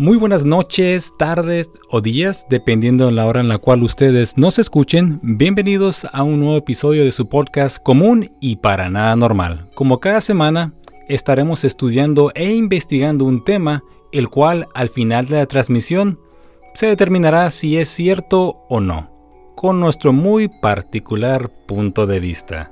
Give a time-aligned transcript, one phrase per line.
[0.00, 4.60] Muy buenas noches, tardes o días, dependiendo de la hora en la cual ustedes nos
[4.60, 5.18] escuchen.
[5.24, 9.68] Bienvenidos a un nuevo episodio de su podcast común y para nada normal.
[9.74, 10.72] Como cada semana,
[11.08, 13.82] estaremos estudiando e investigando un tema,
[14.12, 16.20] el cual al final de la transmisión
[16.74, 19.10] se determinará si es cierto o no,
[19.56, 22.70] con nuestro muy particular punto de vista.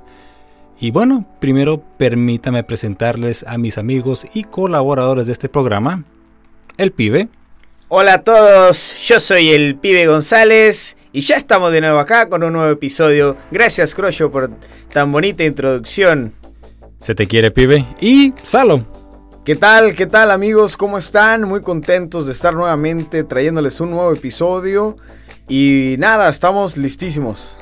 [0.79, 6.05] Y bueno, primero permítame presentarles a mis amigos y colaboradores de este programa
[6.77, 7.29] el pibe.
[7.89, 12.43] Hola a todos, yo soy el pibe González y ya estamos de nuevo acá con
[12.43, 13.37] un nuevo episodio.
[13.51, 14.51] Gracias Croyo por
[14.91, 16.33] tan bonita introducción.
[16.99, 18.85] Se te quiere pibe y Salo.
[19.45, 19.95] ¿Qué tal?
[19.95, 20.75] ¿Qué tal amigos?
[20.75, 21.43] ¿Cómo están?
[21.43, 24.97] Muy contentos de estar nuevamente trayéndoles un nuevo episodio.
[25.47, 27.57] Y nada, estamos listísimos.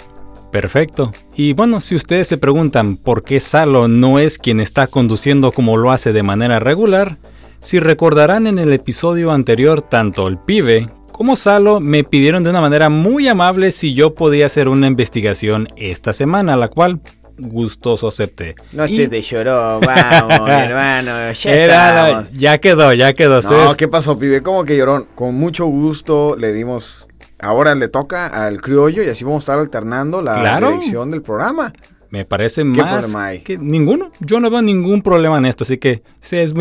[0.52, 1.12] Perfecto.
[1.36, 5.78] Y bueno, si ustedes se preguntan por qué Salo no es quien está conduciendo como
[5.78, 7.18] lo hace de manera regular,
[7.66, 12.62] si recordarán en el episodio anterior, tanto el pibe como Salo me pidieron de una
[12.62, 17.02] manera muy amable si yo podía hacer una investigación esta semana, la cual
[17.40, 18.54] gustoso acepté.
[18.72, 23.42] No estés de lloró, vamos, hermano, ya Era, ya quedó, ya quedó.
[23.42, 24.44] No, ¿qué pasó, pibe?
[24.44, 25.08] ¿Cómo que lloró?
[25.16, 27.08] Con mucho gusto le dimos...
[27.40, 31.74] Ahora le toca al criollo y así vamos a estar alternando la dirección del programa.
[32.10, 33.12] Me parece más
[33.44, 34.12] que ninguno.
[34.20, 36.54] Yo no veo ningún problema en esto, así que es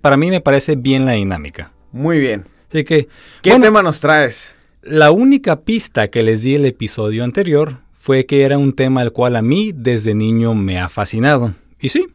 [0.00, 1.72] para mí me parece bien la dinámica.
[1.92, 2.44] Muy bien.
[2.68, 3.08] Así que
[3.42, 4.56] ¿qué tema nos traes?
[4.82, 9.12] La única pista que les di el episodio anterior fue que era un tema al
[9.12, 11.54] cual a mí desde niño me ha fascinado.
[11.78, 12.06] Y sí.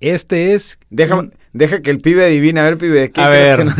[0.00, 3.74] Este es Deja, deja que el pibe adivine, a ver pibe, ¿de qué, crees,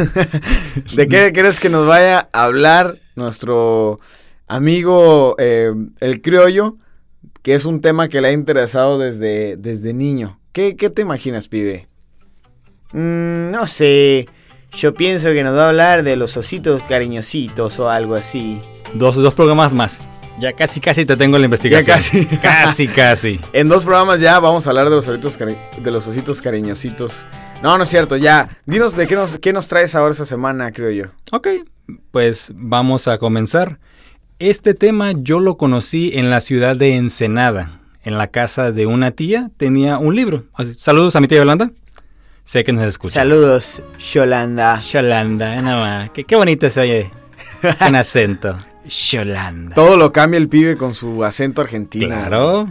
[0.90, 4.00] Que ¿de qué crees que nos vaya a hablar nuestro
[4.48, 6.78] amigo eh, el criollo?
[7.42, 10.38] Que es un tema que le ha interesado desde, desde niño.
[10.52, 11.88] ¿Qué, te imaginas, pibe?
[12.92, 14.28] Mm, no sé.
[14.76, 18.60] Yo pienso que nos va a hablar de los ositos cariñositos o algo así.
[18.94, 20.02] Dos, dos programas más.
[20.38, 21.86] Ya casi, casi te tengo la investigación.
[21.86, 22.26] Ya casi.
[22.42, 23.40] casi, casi.
[23.52, 27.26] En dos programas ya vamos a hablar de los, ositos de los ositos cariñositos.
[27.62, 28.48] No, no es cierto, ya.
[28.64, 31.04] Dinos de qué nos, qué nos traes ahora esta semana, creo yo.
[31.32, 31.48] Ok,
[32.12, 33.80] pues vamos a comenzar.
[34.40, 37.80] Este tema yo lo conocí en la ciudad de Ensenada.
[38.04, 40.44] En la casa de una tía tenía un libro.
[40.76, 41.72] Saludos a mi tía Yolanda.
[42.44, 43.14] Sé que nos escucha.
[43.14, 44.80] Saludos, Yolanda.
[44.80, 46.10] Yolanda, nada más.
[46.10, 47.10] Qué, qué bonito se oye.
[47.80, 48.56] en acento.
[48.86, 49.74] Yolanda.
[49.74, 52.06] Todo lo cambia el pibe con su acento argentino.
[52.06, 52.68] Claro.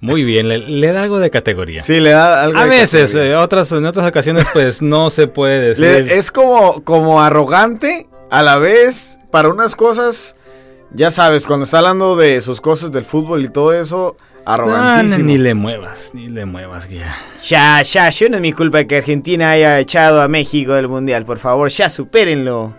[0.00, 1.82] Muy bien, le, da algo de categoría.
[1.82, 5.74] Sí, le da algo A veces, eh, otras, en otras ocasiones, pues no se puede
[5.74, 6.10] decir.
[6.10, 10.34] es como, como arrogante, a la vez, para unas cosas
[10.92, 15.24] ya sabes, cuando está hablando de sus cosas del fútbol y todo eso, arrogantísimo.
[15.24, 17.16] ni le muevas, ni le muevas, ya.
[17.46, 21.24] Ya, ya, yo no es mi culpa que Argentina haya echado a México del Mundial,
[21.24, 22.74] por favor, ya supérenlo.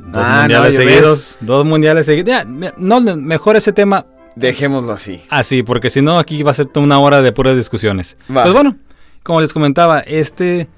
[0.00, 2.44] Dos ah, mundiales seguidos, dos mundiales seguidos.
[2.76, 4.06] no, mejor ese tema.
[4.36, 5.22] Dejémoslo así.
[5.30, 8.16] Así, porque si no, aquí va a ser una hora de puras discusiones.
[8.26, 8.76] Pues bueno,
[9.22, 10.68] como les comentaba, este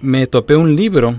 [0.00, 1.16] me topé un libro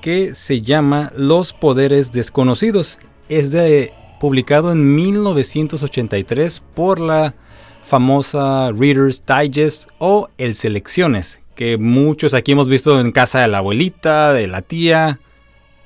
[0.00, 2.98] que se llama Los Poderes Desconocidos.
[3.28, 7.34] Es de publicado en 1983 por la
[7.82, 13.58] famosa Reader's Digest o el Selecciones, que muchos aquí hemos visto en casa de la
[13.58, 15.20] abuelita, de la tía,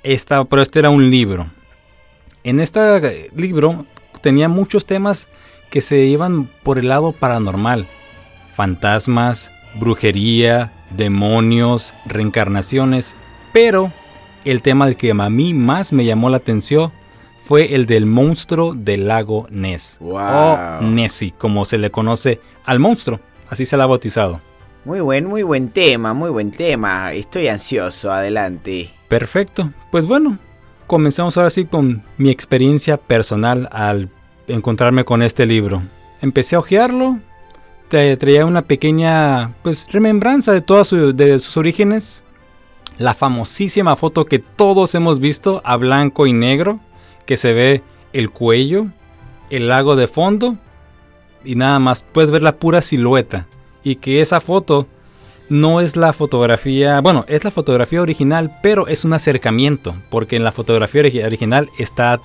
[0.02, 1.50] esta, pero este era un libro.
[2.44, 3.86] En este libro
[4.20, 5.28] tenía muchos temas
[5.70, 7.86] que se iban por el lado paranormal,
[8.54, 13.16] fantasmas, brujería, demonios, reencarnaciones,
[13.52, 13.92] pero
[14.44, 16.92] el tema del que a mí más me llamó la atención
[17.52, 19.98] fue el del monstruo del lago Ness.
[20.00, 23.20] O Nessie, como se le conoce al monstruo.
[23.50, 24.40] Así se la ha bautizado.
[24.86, 27.12] Muy buen, muy buen tema, muy buen tema.
[27.12, 28.88] Estoy ansioso, adelante.
[29.06, 29.68] Perfecto.
[29.90, 30.38] Pues bueno,
[30.86, 34.08] comenzamos ahora sí con mi experiencia personal al
[34.48, 35.82] encontrarme con este libro.
[36.22, 37.18] Empecé a hojearlo,
[37.90, 42.24] te traía una pequeña pues remembranza de todos de sus orígenes.
[42.96, 46.80] La famosísima foto que todos hemos visto a blanco y negro
[47.26, 47.82] que se ve
[48.12, 48.86] el cuello,
[49.50, 50.56] el lago de fondo
[51.44, 52.02] y nada más.
[52.02, 53.46] Puedes ver la pura silueta.
[53.84, 54.86] Y que esa foto
[55.48, 60.44] no es la fotografía, bueno, es la fotografía original, pero es un acercamiento, porque en
[60.44, 62.20] la fotografía original está,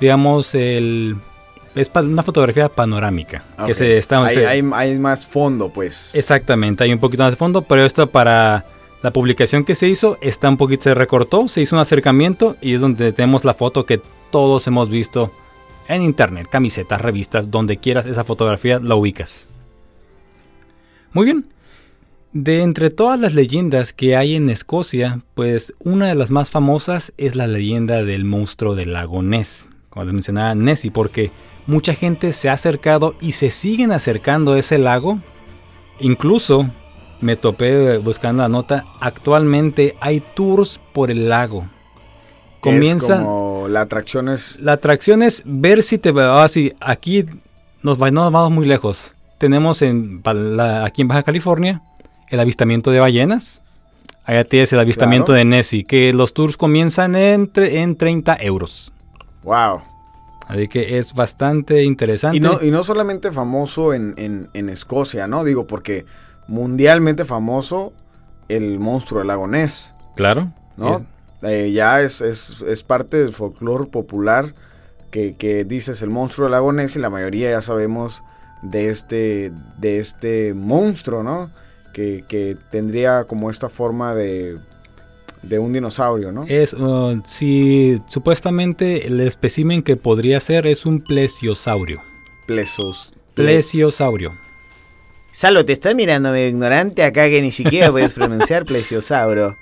[0.00, 1.16] digamos, el...
[1.74, 3.44] Es una fotografía panorámica.
[3.66, 6.14] Que se está, hay, hay, más fondo, pues.
[6.14, 8.64] Exactamente, hay un poquito más de fondo, pero esto para
[9.02, 12.74] la publicación que se hizo está un poquito, se recortó, se hizo un acercamiento y
[12.74, 14.00] es donde tenemos la foto que
[14.30, 15.32] todos hemos visto
[15.88, 19.48] en internet, camisetas, revistas, donde quieras esa fotografía la ubicas.
[21.12, 21.46] Muy bien.
[22.32, 27.12] De entre todas las leyendas que hay en Escocia, pues una de las más famosas
[27.16, 31.32] es la leyenda del monstruo del lago Ness, como les mencionaba Nessie, porque
[31.66, 35.18] mucha gente se ha acercado y se siguen acercando a ese lago.
[35.98, 36.70] Incluso
[37.20, 41.66] me topé buscando la nota, actualmente hay tours por el lago.
[42.60, 47.24] Comienza como la atracción es la atracción es ver si te va así aquí
[47.82, 49.14] nos, vamos muy lejos.
[49.38, 50.22] Tenemos en
[50.84, 51.82] aquí en Baja California
[52.28, 53.62] el avistamiento de ballenas.
[54.24, 58.92] Allá tienes el avistamiento de Nessie, que los tours comienzan entre, en 30 euros.
[59.42, 59.80] Wow.
[60.46, 62.36] Así que es bastante interesante.
[62.36, 65.42] Y no, y no solamente famoso en, Escocia, ¿no?
[65.42, 66.04] Digo, porque
[66.50, 67.92] mundialmente famoso
[68.48, 69.94] el monstruo del lago Ness.
[70.16, 70.52] Claro.
[70.76, 71.06] ¿No?
[71.42, 72.22] Eh, ya es,
[72.86, 74.54] parte del folclore popular
[75.10, 78.22] que, que, dices el monstruo del lago Ness y la mayoría ya sabemos
[78.62, 81.50] de este, de este monstruo, ¿no?
[81.92, 84.58] que, tendría como esta forma de,
[85.42, 86.44] de un dinosaurio, ¿no?
[86.48, 92.02] Es, uh, si supuestamente el espécimen que podría ser es un plesiosaurio.
[92.46, 93.12] Plesos.
[93.34, 94.32] Plesiosaurio.
[95.32, 99.56] Salo, te está mirando medio ignorante acá que ni siquiera puedes pronunciar plesiosauro.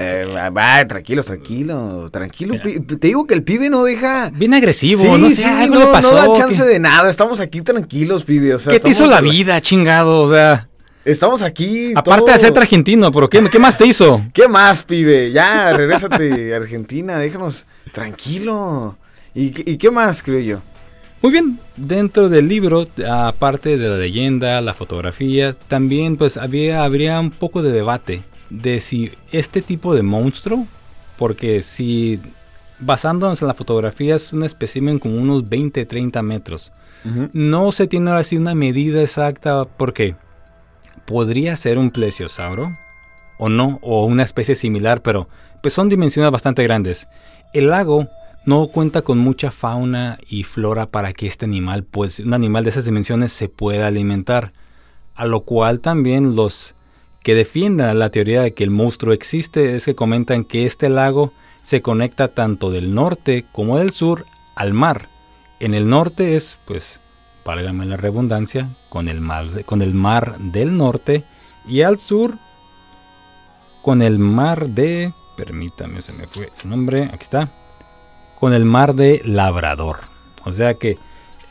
[0.00, 0.24] Eh,
[0.56, 2.54] va, tranquilos, tranquilo, tranquilo.
[2.62, 4.30] Te digo que el pibe no deja.
[4.30, 6.12] Bien agresivo, no sé, algo le pasó.
[6.12, 8.54] No da chance de nada, estamos aquí tranquilos, pibe.
[8.54, 10.22] O sea, ¿Qué te hizo la vida, chingado?
[10.22, 10.68] O sea.
[11.04, 11.92] Estamos aquí.
[11.96, 14.22] Aparte de ser argentino, pero ¿qué, ¿qué, más te hizo?
[14.32, 15.32] ¿Qué más, pibe?
[15.32, 18.96] Ya, regrésate, Argentina, déjanos tranquilo.
[19.34, 20.60] ¿Y, ¿Y qué más, creo yo?
[21.20, 27.18] Muy bien, dentro del libro, aparte de la leyenda, la fotografía, también pues había, habría
[27.18, 30.66] un poco de debate de si este tipo de monstruo,
[31.16, 32.20] porque si
[32.78, 36.72] basándonos en la fotografía es un espécimen como unos 20-30 metros,
[37.32, 40.14] no se tiene ahora sí una medida exacta, ¿por qué?
[41.08, 42.76] podría ser un plesiosauro
[43.38, 45.28] o no, o una especie similar, pero
[45.62, 47.08] pues son dimensiones bastante grandes.
[47.52, 48.06] El lago
[48.44, 52.70] no cuenta con mucha fauna y flora para que este animal, pues un animal de
[52.70, 54.52] esas dimensiones se pueda alimentar,
[55.14, 56.74] a lo cual también los
[57.22, 61.32] que defiendan la teoría de que el monstruo existe es que comentan que este lago
[61.62, 64.24] se conecta tanto del norte como del sur
[64.54, 65.08] al mar.
[65.60, 67.00] En el norte es pues
[67.44, 71.24] válgame la redundancia, con el, mar, con el mar del norte
[71.66, 72.34] y al sur
[73.82, 77.50] con el mar de, permítame, se me fue el nombre, aquí está,
[78.38, 79.98] con el mar de Labrador.
[80.44, 80.96] O sea que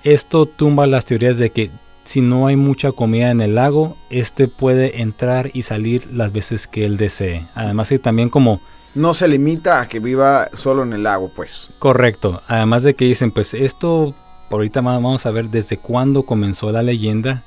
[0.03, 1.69] esto tumba las teorías de que
[2.05, 6.67] si no hay mucha comida en el lago, este puede entrar y salir las veces
[6.67, 7.45] que él desee.
[7.55, 8.61] Además que también como...
[8.95, 11.69] No se limita a que viva solo en el lago, pues.
[11.77, 12.41] Correcto.
[12.47, 14.15] Además de que dicen, pues esto
[14.49, 17.43] ahorita vamos a ver desde cuándo comenzó la leyenda.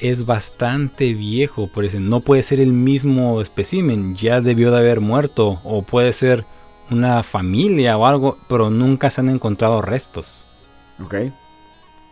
[0.00, 5.00] Es bastante viejo, por eso no puede ser el mismo espécimen, ya debió de haber
[5.00, 6.44] muerto, o puede ser
[6.90, 10.46] una familia o algo, pero nunca se han encontrado restos.
[11.02, 11.14] Ok,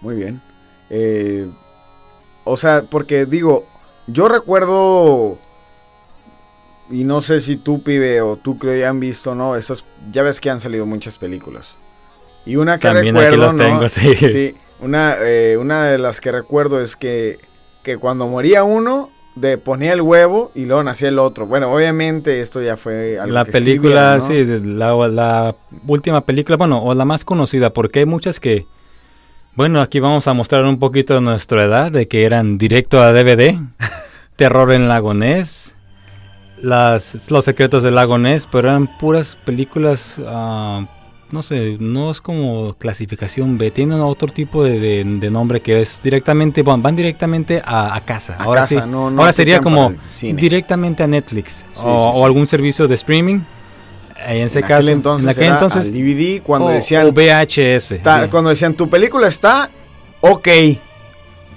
[0.01, 0.43] muy bien.
[0.91, 1.49] Eh,
[2.45, 3.67] o sea, porque digo,
[4.07, 5.39] yo recuerdo,
[6.91, 9.57] y no sé si tú, pibe, o tú que ya han visto, ¿no?
[9.57, 11.79] Esas, ya ves que han salido muchas películas.
[12.45, 14.15] Y una que También recuerdo, aquí los tengo, sí.
[14.17, 17.39] sí una, eh, una de las que recuerdo es que,
[17.83, 21.47] que cuando moría uno, de ponía el huevo y luego nacía el otro.
[21.47, 25.57] Bueno, obviamente esto ya fue algo La película, sí, la, la,
[25.87, 28.67] última película, bueno, o la más conocida, porque hay muchas que,
[29.55, 33.13] bueno, aquí vamos a mostrar un poquito de nuestra edad, de que eran directo a
[33.13, 33.59] DVD,
[34.37, 35.77] Terror en Lagonés,
[36.61, 40.87] las, Los Secretos del Lagonés, pero eran puras películas uh,
[41.31, 46.63] no sé, no es como clasificación B, tienen otro tipo de, nombre que es directamente,
[46.63, 48.37] van directamente a, casa.
[48.39, 53.41] ahora sí, ahora sería como directamente a Netflix o, algún servicio de streaming.
[54.27, 57.97] En ese caso, entonces, en aquel entonces DVD cuando decían VHS.
[58.31, 59.71] Cuando decían tu película está
[60.21, 60.49] ok,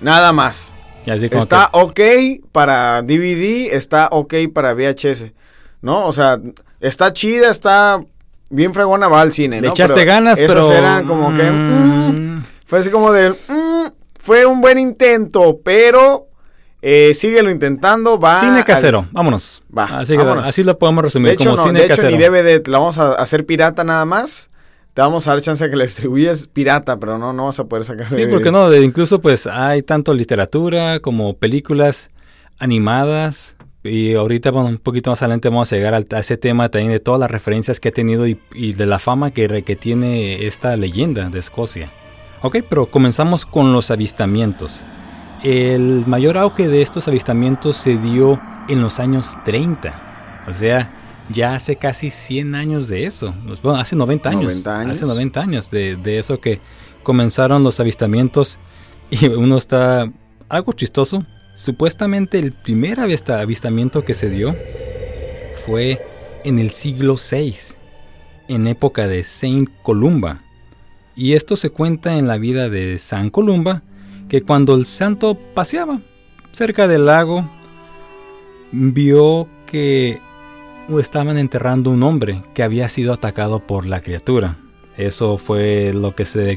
[0.02, 0.74] nada más.
[1.06, 2.00] está ok
[2.52, 5.32] para DVD, está ok para VHS,
[5.82, 6.08] ¿no?
[6.08, 6.40] O sea,
[6.82, 8.02] está chida, está
[8.50, 9.64] bien fregona va al cine, ¿no?
[9.64, 10.72] Le echaste ganas, pero...
[10.72, 11.44] eran como que...
[11.44, 12.36] Mm.
[12.36, 13.32] Mm, fue así como de...
[13.32, 16.28] Mm, fue un buen intento, pero...
[16.82, 18.40] Eh, síguelo intentando, va...
[18.40, 19.62] Cine casero, vámonos.
[19.76, 22.16] Va, así, así lo podemos resumir, hecho, como cine de hecho, casero.
[22.16, 24.50] ni DVD, la vamos a hacer pirata nada más.
[24.94, 27.66] Te vamos a dar chance de que la distribuyes pirata, pero no, no vas a
[27.66, 32.10] poder sacar Sí, porque no, incluso pues hay tanto literatura como películas
[32.60, 36.92] animadas y ahorita, bueno, un poquito más adelante vamos a llegar a, ese tema también
[36.92, 38.38] de todas las referencias que ha tenido y,
[38.74, 41.90] de la fama que, que, tiene esta leyenda de Escocia.
[42.42, 44.86] Ok, pero comenzamos con los avistamientos.
[45.44, 50.46] El mayor auge de estos avistamientos se dio en los años 30.
[50.48, 50.92] O sea,
[51.30, 53.34] ya hace casi 100 años de eso.
[53.62, 54.66] Bueno, hace 90 años.
[54.66, 56.60] Hace 90 años de, de eso que
[57.04, 58.60] comenzaron los avistamientos.
[59.10, 60.12] Y uno está
[60.50, 61.26] algo chistoso.
[61.58, 64.56] Supuestamente el primer avistamiento que se dio
[65.66, 66.00] fue
[66.44, 67.56] en el siglo VI,
[68.48, 70.44] en época de Saint Columba.
[71.16, 73.82] Y esto se cuenta en la vida de San Columba,
[74.30, 76.00] que cuando el santo paseaba
[76.52, 77.50] cerca del lago,
[78.72, 80.20] vio que
[81.00, 84.60] estaban enterrando un hombre que había sido atacado por la criatura.
[84.96, 86.56] Eso fue lo que se,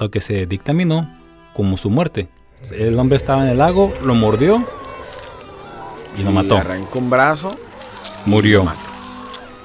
[0.00, 1.14] lo que se dictaminó
[1.52, 2.30] como su muerte.
[2.70, 4.64] El hombre estaba en el lago, lo mordió
[6.16, 6.54] y lo mató.
[6.54, 7.56] Le arrancó un brazo.
[8.26, 8.70] Murió.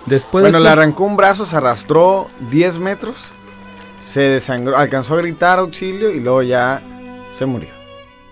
[0.06, 3.32] Después bueno, le arrancó un brazo, se arrastró 10 metros,
[4.00, 6.82] se desangró, alcanzó a gritar auxilio y luego ya
[7.34, 7.70] se murió.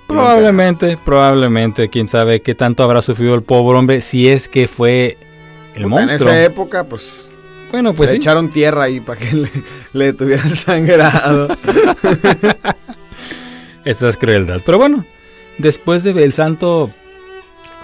[0.08, 5.18] Probablemente, probablemente, quién sabe qué tanto habrá sufrido el pobre hombre si es que fue
[5.74, 6.32] el monstruo.
[6.32, 7.30] En esa época, pues
[7.72, 9.50] bueno, pues le echaron tierra ahí para que le,
[9.94, 11.48] le tuvieran sangrado.
[13.86, 14.62] Esa es crueldad.
[14.66, 15.06] Pero bueno,
[15.58, 16.92] después de el santo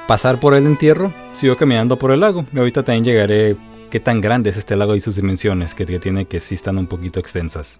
[0.07, 2.45] pasar por el entierro, siguió caminando por el lago.
[2.53, 3.57] Y ahorita también llegaré
[3.89, 6.87] qué tan grande es este lago y sus dimensiones, que, tiene que sí están un
[6.87, 7.79] poquito extensas.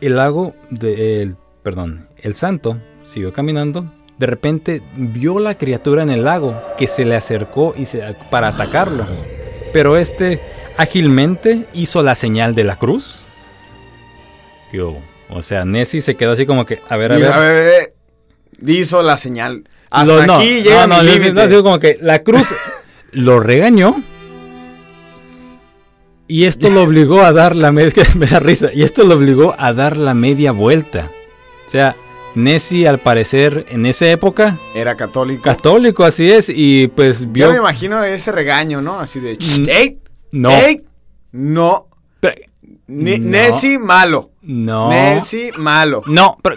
[0.00, 3.92] El lago de perdón, el santo siguió caminando.
[4.18, 8.48] De repente vio la criatura en el lago que se le acercó y se, para
[8.48, 9.06] atacarlo.
[9.72, 10.40] Pero este
[10.76, 13.26] ágilmente hizo la señal de la cruz.
[15.34, 17.32] O sea, Nessie se quedó así como que, a ver, a ver.
[17.32, 17.94] A ver,
[18.66, 19.64] hizo la señal.
[19.90, 22.46] Hasta aquí llega no, no, no, como que la cruz
[23.12, 24.02] lo regañó.
[26.28, 29.54] Y esto lo obligó a dar la media, me da risa, y esto lo obligó
[29.58, 31.10] a dar la media vuelta.
[31.66, 31.96] O sea,
[32.34, 35.42] Nessie al parecer en esa época era católico.
[35.42, 37.46] Católico, así es, y pues vio...
[37.46, 39.00] Yo me imagino ese regaño, ¿no?
[39.00, 39.36] Así de...
[39.68, 39.98] ¡Ey!
[40.30, 40.50] No.
[40.50, 40.82] ¡Ey!
[41.32, 41.88] No.
[42.86, 44.31] Nessie malo.
[44.42, 44.90] No.
[44.90, 46.02] Nessie malo.
[46.06, 46.56] No, pero...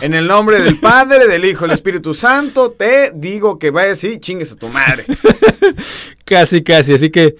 [0.00, 4.18] En el nombre del Padre, del Hijo, del Espíritu Santo, te digo que vayas y
[4.18, 5.04] chingues a tu madre.
[6.24, 6.94] casi, casi.
[6.94, 7.36] Así que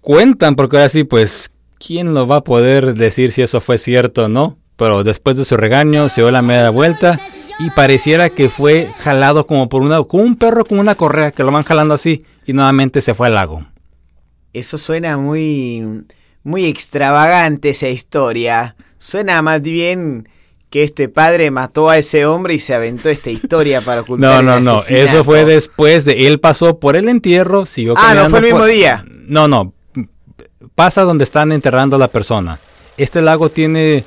[0.00, 4.24] cuentan, porque ahora sí, pues, ¿quién lo va a poder decir si eso fue cierto
[4.24, 4.56] o no?
[4.76, 7.20] Pero después de su regaño, se dio la media vuelta
[7.58, 11.42] y pareciera que fue jalado como por una, como un perro con una correa, que
[11.42, 13.66] lo van jalando así y nuevamente se fue al lago.
[14.52, 16.04] Eso suena muy,
[16.42, 18.76] muy extravagante esa historia.
[18.98, 20.28] Suena más bien
[20.70, 24.60] que este padre mató a ese hombre y se aventó esta historia para ocultar No,
[24.60, 28.40] no, no, eso fue después de él pasó por el entierro, siguió Ah, no fue
[28.40, 29.04] el mismo día.
[29.06, 29.72] No, no.
[30.74, 32.58] Pasa donde están enterrando a la persona.
[32.96, 34.04] Este lago tiene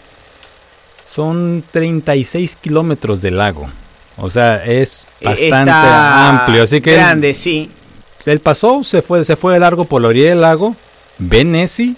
[1.12, 3.70] son 36 kilómetros de lago.
[4.18, 7.70] O sea, es eh, bastante amplio, así que grande, sí.
[8.26, 10.76] Él pasó, se fue, se fue de largo por la orilla del lago,
[11.18, 11.96] ve Nessie,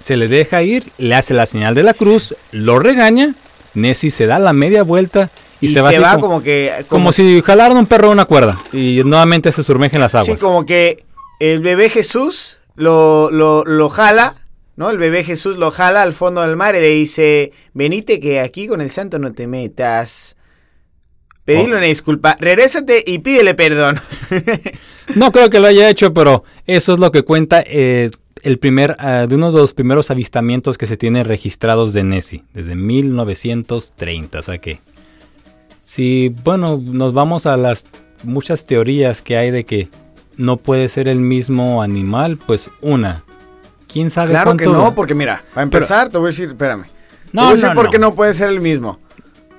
[0.00, 3.34] se le deja ir, le hace la señal de la cruz, lo regaña,
[3.74, 5.30] Nessie se da la media vuelta
[5.60, 9.62] y, se va, como, que como, si jalaran un perro una cuerda y nuevamente se
[9.62, 10.38] sumerge en las aguas.
[10.38, 11.04] Sí, como que
[11.38, 14.36] el bebé Jesús lo, lo, lo jala,
[14.76, 14.88] ¿no?
[14.88, 18.66] El bebé Jesús lo jala al fondo del mar y le dice, venite que aquí
[18.66, 20.36] con el santo no te metas.
[21.44, 21.78] Pedile oh.
[21.78, 24.00] una disculpa, regrésate y pídele perdón.
[25.14, 28.10] no creo que lo haya hecho, pero eso es lo que cuenta eh,
[28.42, 32.44] el primer, ah, de uno de los primeros avistamientos que se tienen registrados de Nessie,
[32.54, 34.38] desde 1930.
[34.38, 34.80] O sea que,
[35.82, 37.86] si, bueno, nos vamos a las
[38.22, 39.88] muchas teorías que hay de que
[40.36, 43.24] no puede ser el mismo animal, pues una,
[43.88, 46.86] ¿quién sabe Claro que no, porque mira, para empezar te voy a decir, espérame.
[47.32, 48.98] No, te voy a decir por qué no puede ser el mismo.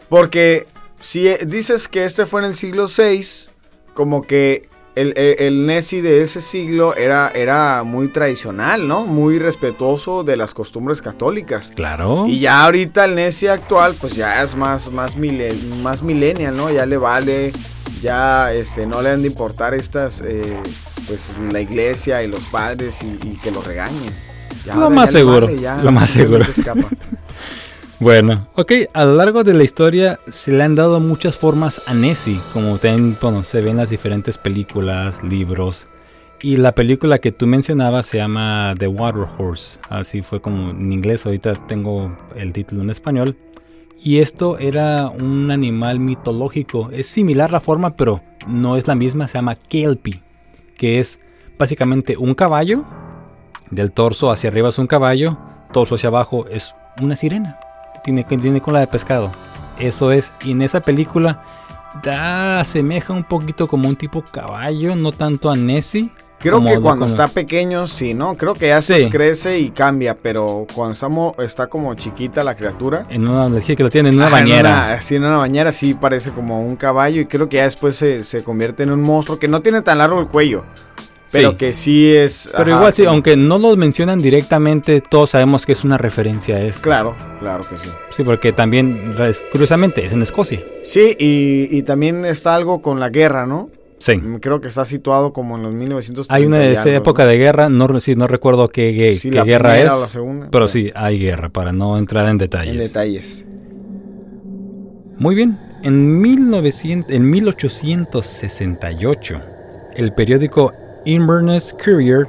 [0.10, 0.68] Porque
[1.00, 3.50] si eh, dices que este fue en el siglo VI,
[3.94, 9.06] como que el, el, Nessie de ese siglo era, era muy tradicional, ¿no?
[9.06, 11.72] Muy respetuoso de las costumbres católicas.
[11.76, 12.26] Claro.
[12.28, 15.16] Y ya ahorita el Nessie actual, pues ya es más, más,
[15.82, 16.70] más millennial, ¿no?
[16.70, 17.54] Ya le vale,
[18.02, 20.58] ya este, no le han de importar estas, eh,
[21.08, 24.14] pues la iglesia y los padres y, que lo regañen.
[24.76, 25.50] lo, más seguro,
[25.84, 26.46] lo más seguro.
[28.02, 31.94] Bueno, ok, a lo largo de la historia se le han dado muchas formas a
[31.94, 35.86] Nessie, como se ven las diferentes películas, libros.
[36.42, 40.92] Y la película que tú mencionabas se llama The Water Horse, así fue como en
[40.92, 43.38] inglés, ahorita tengo el título en español.
[44.04, 49.28] Y esto era un animal mitológico, es similar la forma, pero no es la misma,
[49.28, 50.24] se llama Kelpie,
[50.76, 51.20] que es
[51.60, 52.84] básicamente un caballo,
[53.70, 55.38] del torso hacia arriba es un caballo,
[55.72, 57.60] torso hacia abajo es una sirena
[58.04, 59.32] tiene, tiene cola de pescado.
[59.80, 60.32] Eso es.
[60.44, 61.44] Y en esa película
[62.04, 66.12] da, asemeja un poquito como un tipo caballo, no tanto a Nessie.
[66.42, 68.36] Creo que cuando está pequeño, sí, ¿no?
[68.36, 73.06] Creo que ya se crece y cambia, pero cuando estamos, está como chiquita la criatura.
[73.10, 75.00] En una, que lo tiene en una bañera.
[75.02, 78.24] sí, en una bañera sí parece como un caballo y creo que ya después se,
[78.24, 80.66] se convierte en un monstruo que no tiene tan largo el cuello.
[81.32, 82.50] Pero que sí es.
[82.56, 86.62] Pero igual sí, aunque no lo mencionan directamente, todos sabemos que es una referencia a
[86.62, 86.82] esto.
[86.82, 87.88] Claro, claro que sí.
[88.10, 89.14] Sí, porque también,
[89.52, 90.62] curiosamente, es en Escocia.
[90.84, 93.70] Sí, y, y también está algo con la guerra, ¿no?
[94.02, 94.16] Sí.
[94.16, 96.34] Mm, creo que está situado como en los 1930.
[96.34, 99.86] Hay una de esa época de guerra, no, sí, no recuerdo qué, qué guerra es.
[99.86, 102.74] La segunda, pero, sí, hay guerra, para no entrar en detalles.
[102.74, 103.46] En detalles.
[105.18, 105.60] Muy bien.
[105.84, 109.40] En, 1900, en 1868,
[109.96, 110.72] el periódico
[111.06, 112.28] Inverness Courier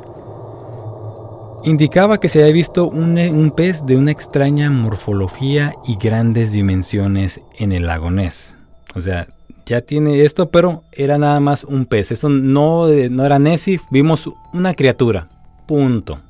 [1.64, 7.40] indicaba que se había visto un, un, pez de una extraña morfología y grandes dimensiones
[7.58, 8.56] en el lago Ness.
[8.94, 9.28] O sea,
[9.66, 12.12] ya tiene esto, pero era nada más un pez.
[12.12, 15.28] Eso no, no era Nessie, vimos una criatura.
[15.66, 16.20] Punto.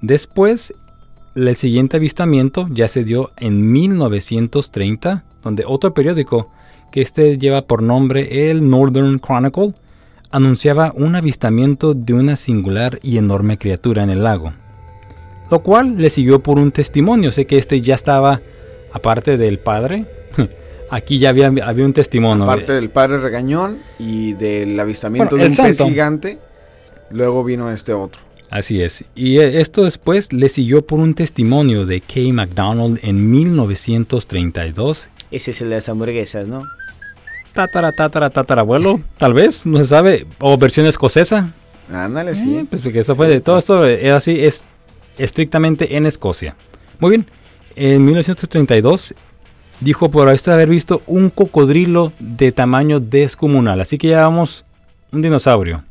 [0.00, 0.74] Después,
[1.34, 6.50] el siguiente avistamiento ya se dio en 1930, donde otro periódico,
[6.90, 9.74] que este lleva por nombre el Northern Chronicle,
[10.34, 14.52] anunciaba un avistamiento de una singular y enorme criatura en el lago.
[15.48, 18.40] Lo cual le siguió por un testimonio, sé que este ya estaba,
[18.92, 20.06] aparte del padre,
[20.90, 22.46] Aquí ya había, había un testimonio.
[22.46, 26.38] Parte del padre regañón y del avistamiento de un pez gigante,
[27.10, 28.20] luego vino este otro.
[28.50, 29.04] Así es.
[29.14, 35.10] Y eh, esto después le siguió por un testimonio de Kay McDonald en 1932.
[35.30, 36.64] Ese es el de las hamburguesas, ¿no?
[37.54, 40.26] Tatara, tatara, tatarabuelo, tal vez, no se sabe.
[40.40, 41.52] O versión escocesa.
[41.90, 42.56] Ándale, sí.
[42.56, 44.64] Eh, pues que eso fue de todo esto, es así, es
[45.18, 46.56] estrictamente en Escocia.
[46.98, 47.26] Muy bien.
[47.76, 49.14] En 1932
[49.80, 53.80] dijo por esto haber visto un cocodrilo de tamaño descomunal.
[53.80, 54.64] Así que ya vamos
[55.12, 55.84] un dinosaurio,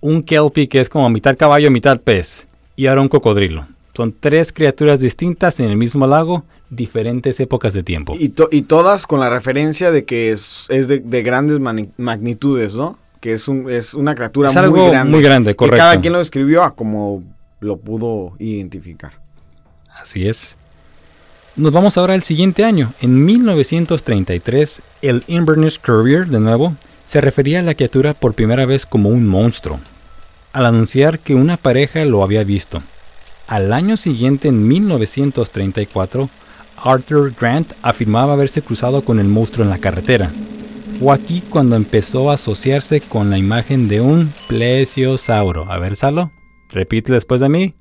[0.00, 2.46] un kelpie que es como mitad caballo, mitad pez,
[2.76, 3.66] y ahora un cocodrilo.
[3.94, 8.14] Son tres criaturas distintas en el mismo lago, diferentes épocas de tiempo.
[8.18, 12.98] Y, y todas con la referencia de que es, de, grandes magnitudes, ¿no?
[13.20, 15.10] Que es, un, es una criatura muy grande.
[15.10, 15.76] Muy grande, correcto.
[15.76, 17.22] Y cada quien lo escribió a como
[17.60, 19.12] lo pudo identificar.
[20.00, 20.56] Así es.
[21.56, 22.92] Nos vamos ahora al siguiente año.
[23.00, 28.86] En 1933, el Inverness Courier, de nuevo, se refería a la criatura por primera vez
[28.86, 29.80] como un monstruo,
[30.52, 32.80] al anunciar que una pareja lo había visto.
[33.48, 36.28] Al año siguiente, en 1934,
[36.84, 40.30] Arthur Grant afirmaba haberse cruzado con el monstruo en la carretera.
[41.00, 45.70] O aquí cuando empezó a asociarse con la imagen de un plesiosauro.
[45.70, 46.32] A ver, Salo,
[46.70, 47.74] repite después de mí.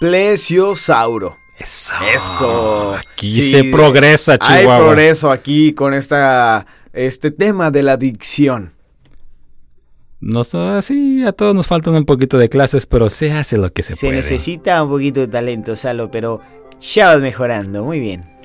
[0.00, 1.36] Plesiosauro.
[1.58, 2.94] Eso.
[2.94, 4.76] Aquí se progresa, Chihuahua.
[4.76, 8.72] Hay progreso aquí con esta, este tema de la dicción.
[10.20, 13.82] No así, a todos nos faltan un poquito de clases, pero se hace lo que
[13.82, 14.12] se, puede.
[14.12, 16.40] Se necesita un poquito de talento, Salo, pero
[16.80, 18.39] ya vas mejorando, muy bien.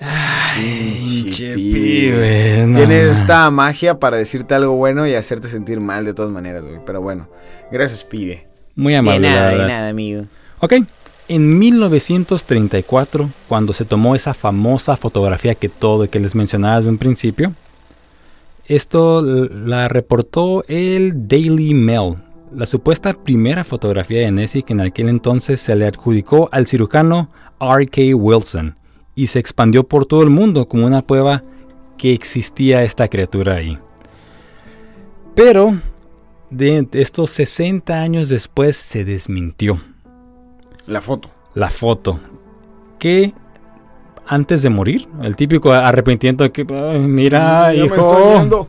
[0.00, 6.30] Ay, pibe, Tienes esta magia para decirte algo bueno y hacerte sentir mal de todas
[6.30, 7.28] maneras, Pero bueno,
[7.70, 8.46] gracias, pibe.
[8.74, 9.28] Muy amable.
[9.28, 10.24] De nada, de nada, amigo.
[10.60, 10.74] Ok,
[11.28, 16.98] en 1934, cuando se tomó esa famosa fotografía que todo que les mencionaba desde un
[16.98, 17.54] principio,
[18.66, 22.16] esto la reportó el Daily Mail,
[22.54, 27.30] la supuesta primera fotografía de Nessie que en aquel entonces se le adjudicó al cirujano
[27.60, 28.14] R.K.
[28.14, 28.76] Wilson
[29.16, 31.42] y se expandió por todo el mundo como una prueba
[31.98, 33.78] que existía esta criatura ahí.
[35.34, 35.74] Pero
[36.50, 39.80] de estos 60 años después se desmintió.
[40.86, 41.30] La foto.
[41.54, 42.20] La foto.
[42.98, 43.32] Que
[44.26, 48.68] antes de morir, el típico arrepentimiento que, mira, hijo.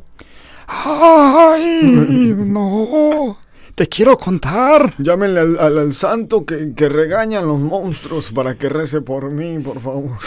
[0.67, 3.37] Ay, no.
[3.77, 4.95] Te quiero contar.
[4.97, 10.17] Llámenle al, santo que, que regañan los monstruos para que rece por mí, por favor.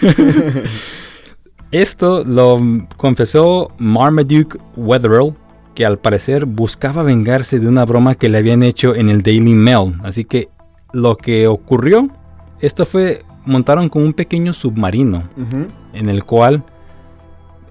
[1.72, 2.60] Esto lo
[2.96, 5.34] confesó Marmaduke Wetherell,
[5.74, 9.54] que al parecer buscaba vengarse de una broma que le habían hecho en el Daily
[9.54, 9.94] Mail.
[10.04, 10.48] Así que
[10.92, 12.08] lo que ocurrió,
[12.60, 15.28] esto fue, montaron como un pequeño submarino
[15.94, 16.62] en el cual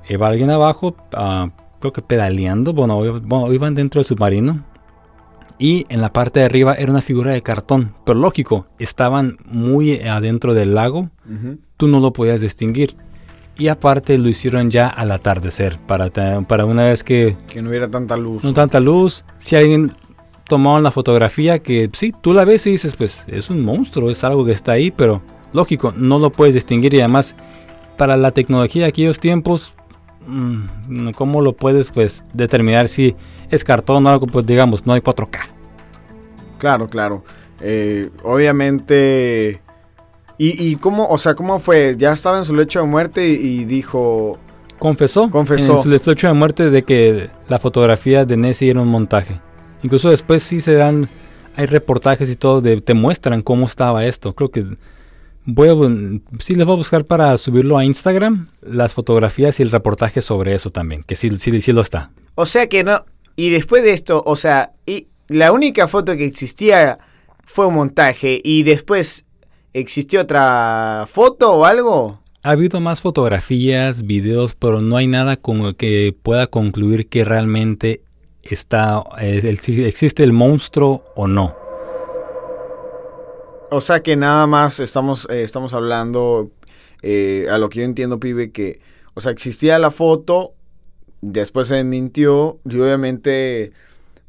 [0.10, 1.48] iba alguien abajo, ah,
[1.80, 4.68] creo que pedaleando, bueno, iban dentro del submarino.
[5.60, 10.00] Y en la parte de arriba era una figura de cartón, pero lógico, estaban muy
[10.00, 11.10] adentro del lago,
[11.76, 12.96] tú no lo podías distinguir.
[13.58, 16.10] Y aparte lo hicieron ya al atardecer, para,
[16.48, 17.36] para una vez que...
[17.48, 18.42] Que no hubiera tanta luz.
[18.42, 19.26] No tanta luz.
[19.38, 19.92] Si alguien
[20.48, 24.24] tomaron la fotografía que sí, tú la ves y dices, pues es un monstruo, es
[24.24, 27.36] algo que está ahí, pero lógico, no lo puedes distinguir y además
[27.98, 29.74] para la tecnología de aquellos tiempos
[30.26, 33.16] mm, ¿cómo lo puedes pues determinar si
[33.50, 34.28] es cartón o algo?
[34.28, 35.40] Pues digamos, no hay 4K.
[36.58, 37.24] Claro, claro.
[37.62, 39.62] Eh, obviamente...
[40.42, 41.96] ¿Y, cómo, o sea, cómo fue?
[41.98, 44.40] ¿Ya estaba en su lecho de muerte y, dijo...
[44.80, 45.30] Confesó.
[45.30, 45.76] Confesó.
[45.76, 49.42] En su lecho de muerte de que la fotografía de Nessie era un montaje.
[49.84, 51.10] Incluso después sí se dan...
[51.58, 54.34] Hay reportajes y todo, de, te muestran cómo estaba esto.
[54.34, 54.66] Creo que
[55.54, 59.72] voy a, sí les voy a buscar para subirlo a Instagram, las fotografías y el
[59.72, 62.12] reportaje sobre eso también, que sí, sí, sí lo está.
[62.36, 63.04] O sea que no,
[63.40, 66.98] y después de esto, o sea, y la única foto que existía
[67.46, 69.24] fue un montaje y después
[69.72, 72.20] existió otra foto o algo.
[72.44, 78.02] Ha habido más fotografías, videos, pero no hay nada como que pueda concluir que realmente
[78.42, 81.56] está existe el monstruo o no.
[83.72, 86.52] O sea que nada más estamos, eh, estamos hablando,
[87.02, 88.82] eh, a lo que yo entiendo, pibe, que,
[89.14, 90.56] o sea, existía la foto,
[91.22, 93.72] después se mintió, y obviamente,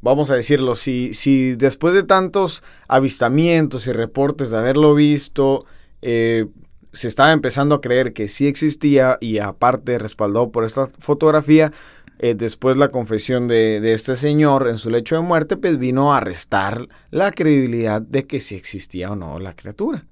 [0.00, 5.64] vamos a decirlo, si, si después de tantos avistamientos y reportes de haberlo visto,
[6.03, 6.46] eh,
[6.92, 11.72] se estaba empezando a creer que sí existía y aparte respaldado por esta fotografía,
[12.18, 16.20] eh, después la confesión de, este señor en su lecho de muerte, pues vino a
[16.20, 20.05] restar la credibilidad de que si existía o no la criatura,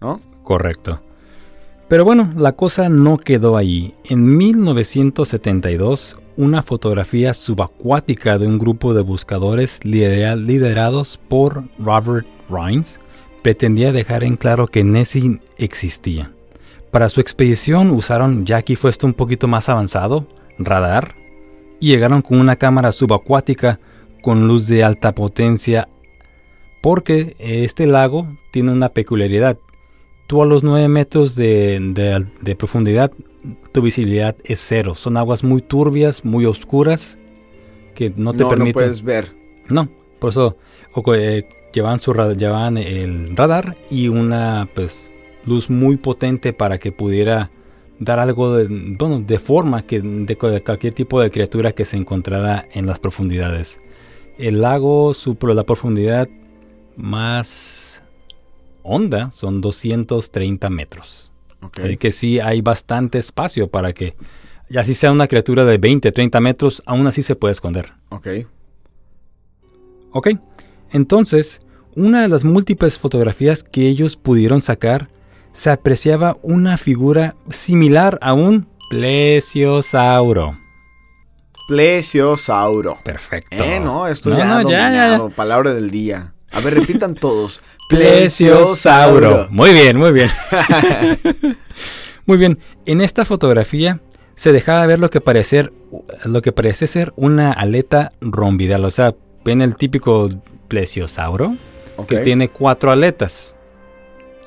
[0.00, 0.20] ¿no?
[0.42, 1.02] Correcto.
[1.90, 3.96] Pero bueno, la cosa no quedó ahí.
[4.04, 13.00] En 1972, una fotografía subacuática de un grupo de buscadores liderados por Robert Rhines
[13.42, 16.30] pretendía dejar en claro que Nessie existía.
[16.92, 20.28] Para su expedición usaron, ya aquí fue esto un poquito más avanzado,
[20.60, 21.16] radar,
[21.80, 23.80] y llegaron con una cámara subacuática
[24.22, 25.88] con luz de alta potencia
[26.82, 29.58] porque este lago tiene una peculiaridad.
[30.30, 33.10] Tú a los 9 metros de, profundidad,
[33.72, 34.94] tu visibilidad es cero.
[34.94, 37.18] Son aguas muy turbias, muy oscuras,
[37.96, 38.68] que no te permiten...
[38.68, 39.32] No puedes ver.
[39.70, 39.88] No,
[40.20, 40.56] por eso
[41.16, 45.10] eh, llevan, su, llevan el radar y una pues,
[45.46, 47.50] luz muy potente para que pudiera
[47.98, 48.68] dar algo de,
[49.00, 53.80] bueno, de forma que de, cualquier tipo de criatura que se encontrara en las profundidades.
[54.38, 56.28] El lago, su, la profundidad
[56.94, 57.89] más
[58.82, 61.32] honda son 230 metros.
[61.62, 61.98] Okay.
[61.98, 64.14] que sí hay bastante espacio para que,
[64.70, 67.92] ya si sea una criatura de 20, 30 metros, aún así se puede esconder.
[68.08, 68.28] Ok.
[70.12, 70.28] Ok.
[70.90, 75.10] Entonces, una de las múltiples fotografías que ellos pudieron sacar
[75.52, 80.58] se apreciaba una figura similar a un plesiosauro.
[81.68, 82.98] Plesiosauro.
[83.04, 83.62] Perfecto.
[83.62, 86.34] Eh, no, esto ya, ya, Palabra del día.
[86.52, 87.62] A ver, repitan todos.
[87.88, 89.48] plesiosauro.
[89.50, 90.30] Muy bien, muy bien.
[92.26, 92.58] muy bien.
[92.86, 94.00] En esta fotografía
[94.34, 95.70] se dejaba ver lo que parece,
[96.24, 98.84] lo que parece ser una aleta rombidal.
[98.84, 100.30] O sea, ven el típico
[100.68, 101.56] plesiosauro
[102.06, 103.56] que tiene cuatro aletas.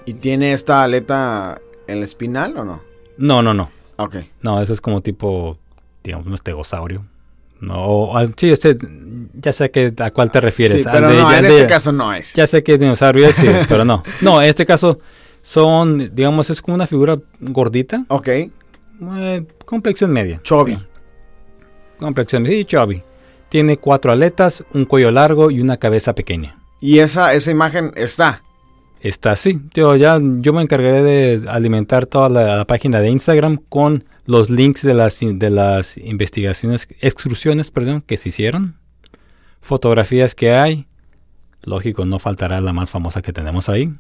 [0.06, 2.82] ¿Y tiene esta aleta en la espinal o no?
[3.18, 3.70] No, no, no.
[3.98, 4.16] Ok.
[4.42, 5.58] No, eso es como tipo,
[6.04, 7.02] digamos, un estegosaurio.
[7.64, 8.54] No, sí,
[9.34, 10.84] ya sé que, a cuál te refieres.
[10.84, 12.34] Sí, pero no, en este caso no es.
[12.34, 14.04] Ya sé que dinosaurio es, sí, pero no.
[14.22, 15.00] No, en este caso
[15.42, 18.04] son, digamos, es como una figura gordita.
[18.10, 18.28] Ok.
[18.28, 20.42] Eh, complexión media.
[20.44, 20.78] Chubby.
[22.00, 23.02] Complexión, sí, chubby.
[23.48, 26.56] Tiene cuatro aletas, un cuello largo y una cabeza pequeña.
[26.82, 28.44] ¿Y esa, esa imagen está?
[29.04, 29.62] Está así.
[29.74, 34.82] Yo ya yo me encargaré de alimentar toda la, página de Instagram con los links
[34.82, 38.78] de las de las investigaciones excursiones, perdón, que se hicieron,
[39.62, 40.88] fotografías que hay.
[41.64, 43.94] Lógico, no faltará la más famosa que tenemos ahí.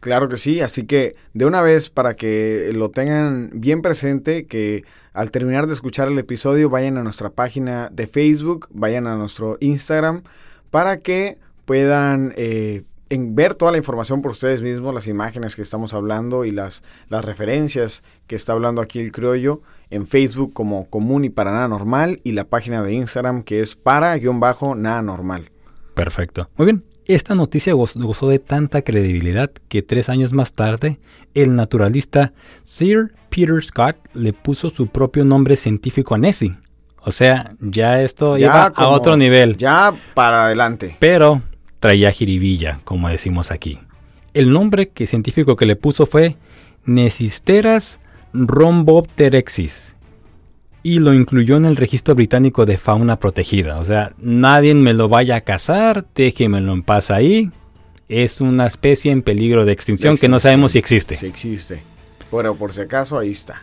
[0.00, 4.84] Claro que sí, así que de una vez para que lo tengan bien presente, que
[5.12, 9.58] al terminar de escuchar el episodio vayan a nuestra página de Facebook, vayan a nuestro
[9.60, 10.22] Instagram,
[10.70, 15.60] para que puedan eh, en ver toda la información por ustedes mismos, las imágenes que
[15.60, 20.88] estamos hablando y las, las referencias que está hablando aquí el criollo en Facebook como
[20.88, 25.50] común y para nada normal y la página de Instagram que es para-nada normal.
[25.92, 26.48] Perfecto.
[26.56, 26.84] Muy bien.
[27.04, 30.98] Esta noticia gozó de tanta credibilidad que tres años más tarde
[31.34, 36.56] el naturalista Sir Peter Scott le puso su propio nombre científico a Nessie.
[37.04, 39.58] O sea, ya esto iba a otro nivel.
[39.58, 40.96] Ya para adelante.
[40.98, 41.42] Pero
[41.82, 43.80] traía jiribilla, como decimos aquí.
[44.34, 46.36] El nombre que científico que le puso fue
[46.84, 47.98] Nesisteras
[48.32, 49.96] rhombopterexis
[50.84, 53.78] y lo incluyó en el registro británico de fauna protegida.
[53.78, 57.50] O sea, nadie me lo vaya a cazar, déjemelo en paz ahí.
[58.08, 61.16] Es una especie en peligro de extinción, que no sabemos si existe.
[61.16, 61.82] Si existe.
[62.30, 63.60] Bueno, por si acaso, ahí está.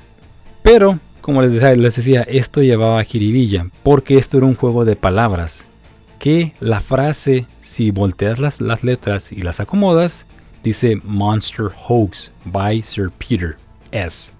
[0.61, 4.83] Pero como les decía, les decía, esto llevaba a jiribilla, porque esto era un juego
[4.83, 5.68] de palabras.
[6.19, 10.25] Que la frase, si volteas las, las letras y las acomodas,
[10.63, 13.57] dice Monster Hoax by Sir Peter
[13.91, 14.31] S.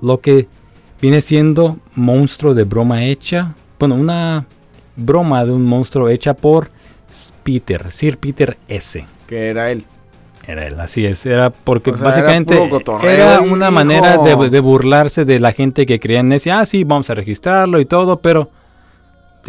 [0.00, 0.46] Lo que
[1.00, 4.46] viene siendo monstruo de broma hecha, bueno, una
[4.96, 6.70] broma de un monstruo hecha por
[7.42, 9.04] Peter, Sir Peter S.
[9.26, 9.84] Que era él.
[10.46, 11.26] Era él, así es.
[11.26, 12.56] Era porque básicamente
[13.02, 16.52] era, una manera de, burlarse de la gente que creía en ese.
[16.52, 18.48] Ah, sí, vamos a registrarlo y todo, pero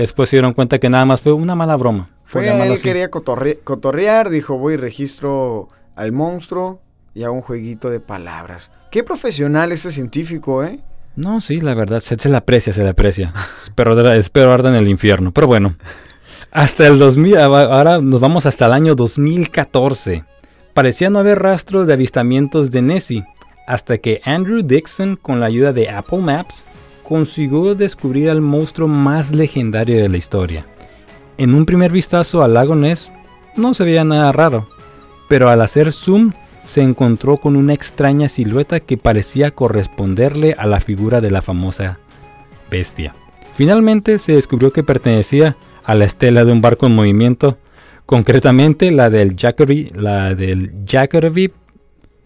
[0.03, 2.09] después se dieron cuenta que nada más fue una mala broma.
[2.25, 6.81] Fue él quería cotorrear, dijo voy registro al monstruo
[7.13, 8.71] y hago un jueguito de palabras.
[8.91, 10.79] Qué profesional este científico, ¿eh?
[11.15, 13.33] No, sí, la verdad, se, se le aprecia, se le aprecia.
[13.63, 15.31] espero, espero arda en el infierno.
[15.31, 15.75] Pero bueno,
[16.51, 20.23] hasta el 2000, ahora nos vamos hasta el año 2014
[20.77, 23.25] parecía no haber rastro de avistamientos de Nessie,
[23.65, 26.65] hasta que Andrew Dixon, con la ayuda de Apple Maps,
[27.07, 30.65] consiguió descubrir al monstruo más legendario de la historia.
[31.37, 33.11] En un primer vistazo al lago Ness
[33.55, 34.67] no se veía nada raro,
[35.29, 40.81] pero al hacer zoom se encontró con una extraña silueta que parecía corresponderle a la
[40.81, 41.99] figura de la famosa
[42.69, 43.15] bestia.
[43.53, 47.57] Finalmente se descubrió que pertenecía a la estela de un barco en movimiento
[48.05, 50.73] concretamente la del Jacobi, la del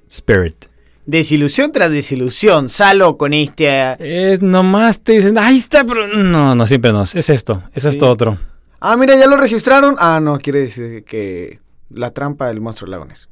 [0.09, 0.70] Spirit.
[1.05, 4.31] Desilusión tras desilusión, Salo con este...
[4.31, 8.09] Es nomás te dicen, ahí está, pero no, no, siempre no, es esto, es esto
[8.09, 8.37] otro.
[8.79, 9.95] Ah, mira, ya lo registraron.
[9.99, 11.59] Ah, no, quiere decir que
[11.89, 13.29] la trampa del monstruo lagones.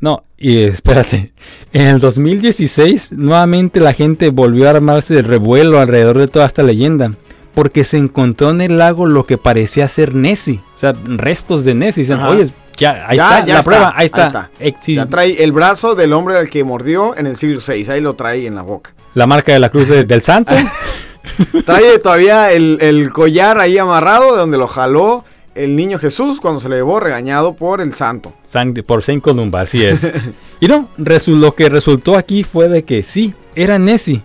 [0.00, 1.32] No, y espérate,
[1.72, 6.62] en el 2016 nuevamente la gente volvió a armarse de revuelo alrededor de toda esta
[6.62, 7.12] leyenda
[7.56, 11.74] porque se encontró en el lago lo que parecía ser Nessie, o sea, restos de
[11.74, 12.02] Nessie.
[12.02, 14.50] Dicen, oye, ya, ahí está la prueba, ahí está.
[14.86, 18.14] Ya trae el brazo del hombre al que mordió en el siglo VI, ahí lo
[18.14, 18.94] trae en la boca.
[19.14, 20.54] La marca de la cruz del santo.
[21.64, 26.68] trae todavía el, collar ahí amarrado de donde lo jaló el niño Jesús cuando se
[26.68, 28.34] le llevó regañado por el santo.
[28.86, 30.12] por Saint Columba, así es.
[30.60, 34.22] y no, lo que resultó aquí fue de que sí, era Nessie,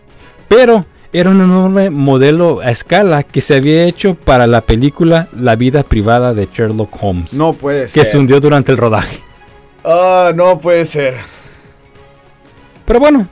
[0.50, 5.56] pero era un enorme modelo a escala que se había hecho para la película La
[5.56, 7.34] vida privada de Sherlock Holmes.
[7.34, 8.04] No puede ser.
[8.04, 9.20] Que se hundió durante el rodaje.
[9.84, 11.16] Ah, no puede ser.
[12.86, 13.28] Pero bueno,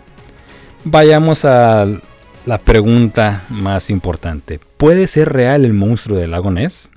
[0.84, 1.88] vayamos a
[2.46, 4.60] la pregunta más importante.
[4.78, 6.92] ¿Puede ser real el monstruo del lago Ness?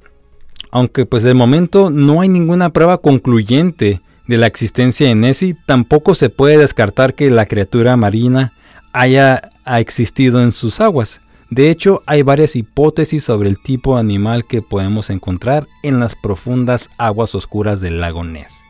[0.70, 6.14] Aunque pues de momento no hay ninguna prueba concluyente de la existencia de Nessie, tampoco
[6.14, 8.52] se puede descartar que la criatura marina
[8.92, 11.20] haya existido en sus aguas.
[11.50, 16.14] De hecho, hay varias hipótesis sobre el tipo de animal que podemos encontrar en las
[16.16, 18.64] profundas aguas oscuras del lago Ness.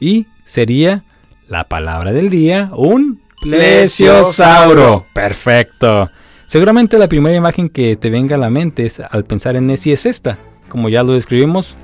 [0.00, 1.04] Y sería
[1.46, 5.06] la palabra del día, un plesiosauro.
[5.12, 6.10] Perfecto.
[6.46, 10.04] Seguramente la primera imagen que te venga a la mente al pensar en Nessie es
[10.04, 10.38] esta.
[10.68, 11.76] Como ya lo describimos,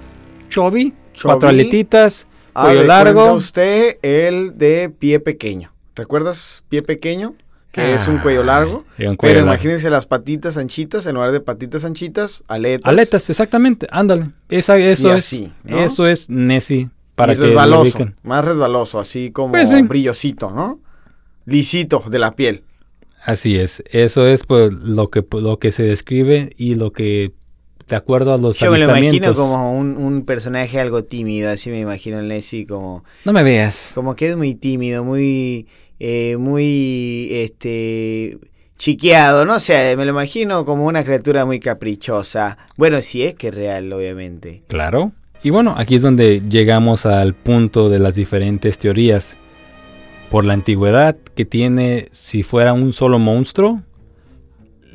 [0.48, 3.32] Chovy, cuatro aletitas, ah, cuello largo.
[3.34, 5.72] usted el de pie pequeño.
[5.98, 7.34] ¿Recuerdas pie pequeño?
[7.72, 8.84] Que es un cuello ah, largo.
[9.20, 12.88] pero imagínense las patitas anchitas, en lugar de patitas anchitas, aletas.
[12.88, 14.30] Aletas, exactamente, ándale.
[14.48, 15.40] Esa, eso es.
[15.66, 16.88] Eso es Nessie.
[17.16, 20.78] Para que resbaloso, más resbaloso, así como pues brillosito, ¿no?
[21.46, 22.62] Lisito de la piel.
[23.24, 27.32] Así es, eso es pues, lo, que, lo que se describe y lo que
[27.88, 31.80] de acuerdo a los Yo me lo imagino como un, personaje algo tímido, así me
[31.80, 33.04] imagino el Nessie como...
[33.24, 33.92] No me veas.
[33.94, 35.66] Como que es muy tímido, muy
[36.00, 38.38] eh, muy este
[38.78, 42.56] chiqueado, no sé, me lo imagino como una criatura muy caprichosa.
[42.76, 44.62] Bueno, si es que es real, obviamente.
[44.68, 45.12] Claro.
[45.42, 49.36] Y bueno, aquí es donde llegamos al punto de las diferentes teorías.
[50.30, 53.82] Por la antigüedad que tiene, si fuera un solo monstruo,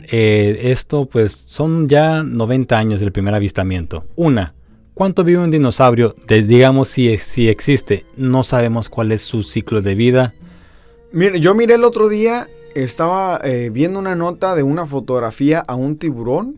[0.03, 4.05] eh, esto pues son ya 90 años del primer avistamiento.
[4.15, 4.53] Una,
[4.93, 6.13] ¿cuánto vive un dinosaurio?
[6.27, 10.33] digamos si, si existe, no sabemos cuál es su ciclo de vida
[11.13, 15.75] Mire, yo miré el otro día, estaba eh, viendo una nota de una fotografía a
[15.75, 16.57] un tiburón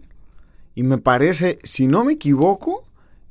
[0.76, 2.86] y me parece, si no me equivoco,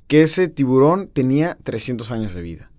[0.06, 2.70] que ese tiburón tenía 300 años de vida.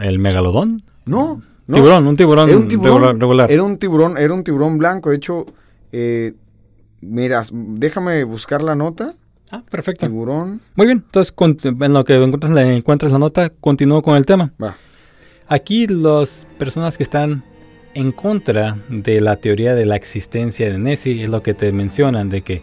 [0.00, 0.82] ¿El megalodón?
[1.04, 1.42] No.
[1.70, 3.52] Tiburón, un tiburón, era un tiburón regular.
[3.52, 5.10] Era un tiburón, era un tiburón blanco.
[5.10, 5.44] De hecho,
[5.92, 6.32] eh,
[7.02, 9.16] mira, déjame buscar la nota.
[9.50, 10.06] Ah, perfecto.
[10.06, 10.62] Tiburón.
[10.76, 14.54] Muy bien, entonces en lo que encuentras, encuentras la nota, continúo con el tema.
[14.62, 14.78] Va.
[15.46, 17.44] Aquí las personas que están
[17.94, 22.28] en contra de la teoría de la existencia de Nessie es lo que te mencionan
[22.28, 22.62] de que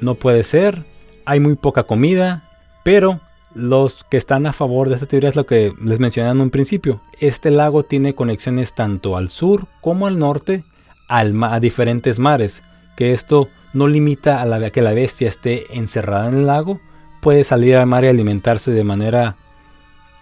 [0.00, 0.84] no puede ser,
[1.24, 2.44] hay muy poca comida,
[2.84, 3.20] pero
[3.54, 6.50] los que están a favor de esta teoría es lo que les mencioné en un
[6.50, 7.00] principio.
[7.18, 10.64] Este lago tiene conexiones tanto al sur como al norte
[11.08, 12.62] a diferentes mares.
[12.96, 16.80] que esto no limita a, la, que la bestia esté encerrada en el lago,
[17.20, 19.36] puede salir al mar y alimentarse de manera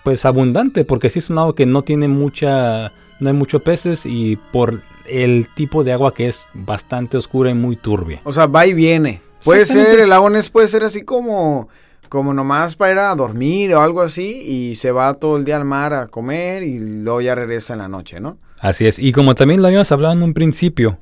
[0.05, 4.07] pues abundante, porque si es un lago que no tiene mucha, no hay muchos peces
[4.07, 8.21] y por el tipo de agua que es bastante oscura y muy turbia.
[8.25, 9.21] O sea, va y viene.
[9.45, 11.69] Puede ser, el lago Ness puede ser así como,
[12.09, 15.57] como nomás para ir a dormir o algo así y se va todo el día
[15.57, 18.39] al mar a comer y luego ya regresa en la noche, ¿no?
[18.61, 20.99] Así es, y como también lo habíamos hablado en un principio,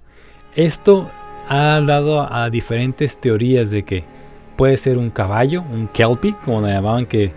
[0.55, 1.09] esto
[1.49, 4.05] ha dado a diferentes teorías de que
[4.57, 7.33] puede ser un caballo, un kelpie, como lo llamaban, que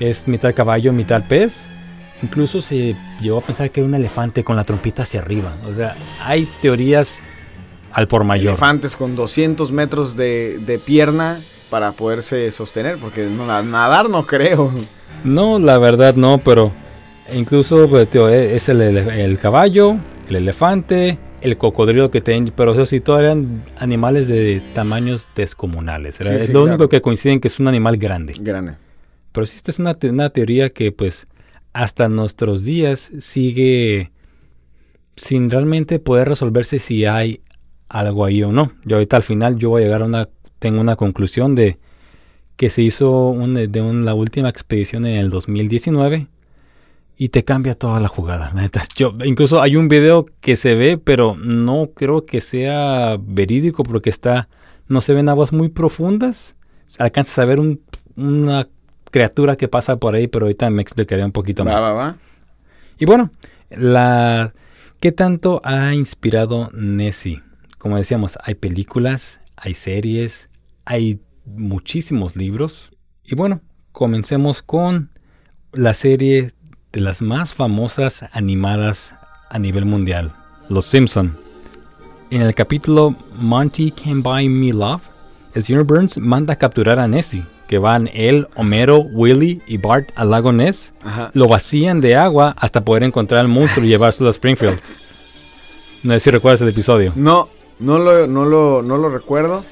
[0.00, 1.68] es mitad caballo, mitad pez.
[2.22, 5.54] Incluso se llegó a pensar que era un elefante con la trompita hacia arriba.
[5.66, 7.22] O sea, hay teorías
[7.92, 8.48] al por mayor.
[8.48, 14.72] Elefantes con 200 metros de, pierna para poderse sostener, porque nadar no creo.
[15.24, 16.72] No, la verdad no, pero
[17.32, 19.96] incluso pues, es el, el, caballo,
[20.28, 26.20] el elefante, el cocodrilo que tienen, pero eso sí, todos eran animales de tamaños descomunales.
[26.20, 28.34] es lo único que coinciden que es un animal grande.
[28.38, 28.74] Grande.
[29.32, 31.26] Pero sí, esta es una, una teoría que pues
[31.78, 34.10] hasta nuestros días sigue
[35.14, 37.40] sin realmente poder resolverse si hay
[37.88, 38.72] algo ahí o no.
[38.84, 41.78] Yo ahorita al final yo voy a llegar a una, tengo una conclusión de
[42.56, 43.68] que se hizo de
[44.04, 46.26] la última expedición en el 2019
[47.16, 48.52] y te cambia toda la jugada.
[49.24, 54.48] Incluso hay un video que se ve, pero no creo que sea verídico porque está,
[54.88, 56.56] no se ven aguas muy profundas.
[56.98, 57.60] Alcanzas a ver
[58.16, 58.66] una
[59.10, 61.80] criatura que pasa por ahí, pero ahorita me explicaré un poquito más.
[61.80, 62.16] Va, va,
[62.98, 63.30] Y bueno,
[63.70, 64.52] la
[65.00, 67.42] ¿qué tanto ha inspirado Nessie?
[67.78, 70.48] Como decíamos, hay películas, hay series,
[70.84, 72.90] hay muchísimos libros.
[73.24, 73.60] Y bueno,
[73.92, 75.10] comencemos con
[75.72, 76.54] la serie
[76.92, 79.14] de las más famosas animadas
[79.50, 80.32] a nivel mundial,
[80.68, 81.36] Los Simpson.
[82.30, 85.02] En el capítulo Monty Can Buy Me Love,
[85.54, 90.10] el señor Burns manda a capturar a Nessie que van él, Homero, Willy y Bart
[90.16, 90.94] al lago Ness,
[91.34, 94.80] lo vacían de agua hasta poder encontrar al monstruo y llevárselo a Springfield.
[96.02, 97.12] No sé si recuerdas el episodio.
[97.14, 99.64] No, no lo, no lo, no lo recuerdo,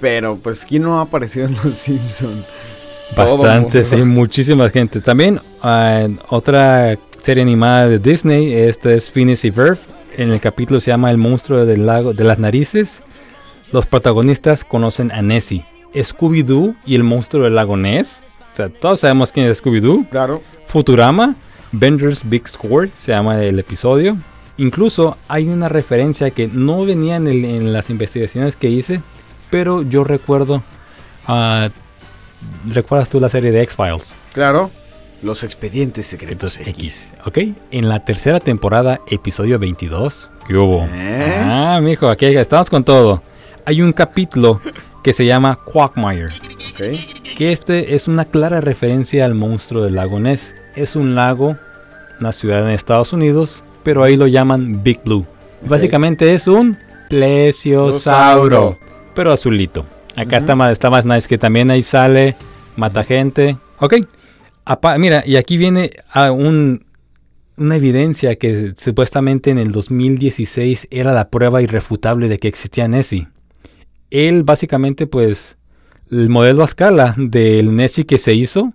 [0.00, 2.46] pero pues ¿quién no ha aparecido en Los Simpsons?
[3.16, 5.00] Bastante, sí, muchísima gente.
[5.00, 9.78] También ah, otra serie animada de Disney, esta es Phineas y Ferb.
[10.16, 13.02] En el capítulo se llama El monstruo del lago de las narices.
[13.72, 18.24] Los protagonistas conocen a Nessie, Scooby-Doo y el monstruo del lago Ness.
[18.52, 20.08] O sea, todos sabemos quién es Scooby-Doo.
[20.10, 20.42] Claro.
[20.66, 21.34] Futurama,
[21.72, 24.16] Bender's Big Score, se llama el episodio.
[24.56, 29.00] Incluso hay una referencia que no venía en, las investigaciones que hice,
[29.50, 30.62] pero yo recuerdo.
[31.26, 31.68] Uh,
[32.66, 34.14] ¿Recuerdas tú la serie de X-Files?
[34.32, 34.70] Claro.
[35.22, 37.14] Los expedientes secretos X.
[37.26, 37.38] Ok.
[37.70, 40.30] En la tercera temporada, episodio 22.
[40.46, 40.86] ¿Qué hubo?
[40.90, 41.36] ¿Eh?
[41.38, 43.22] Ah, mijo, aquí estamos con todo.
[43.66, 44.60] Hay un capítulo
[45.02, 46.28] que se llama Quagmire.
[47.36, 50.54] Que este es una clara referencia al monstruo del lago Ness.
[50.76, 51.56] Es un lago,
[52.20, 55.26] una ciudad en Estados Unidos, pero ahí lo llaman Big Blue.
[55.62, 56.76] Básicamente es un
[57.08, 58.78] plesiosauro,
[59.14, 59.84] pero azulito.
[60.16, 62.36] Acá está, más, está más nice que también ahí sale,
[62.76, 63.56] mata gente.
[63.78, 63.94] Ok,
[64.98, 66.84] mira, y aquí viene a un,
[67.56, 73.28] una evidencia que supuestamente en el 2016 era la prueba irrefutable de que existía Nessie
[74.10, 75.56] él básicamente pues
[76.10, 78.72] el modelo a escala del Nessie que se hizo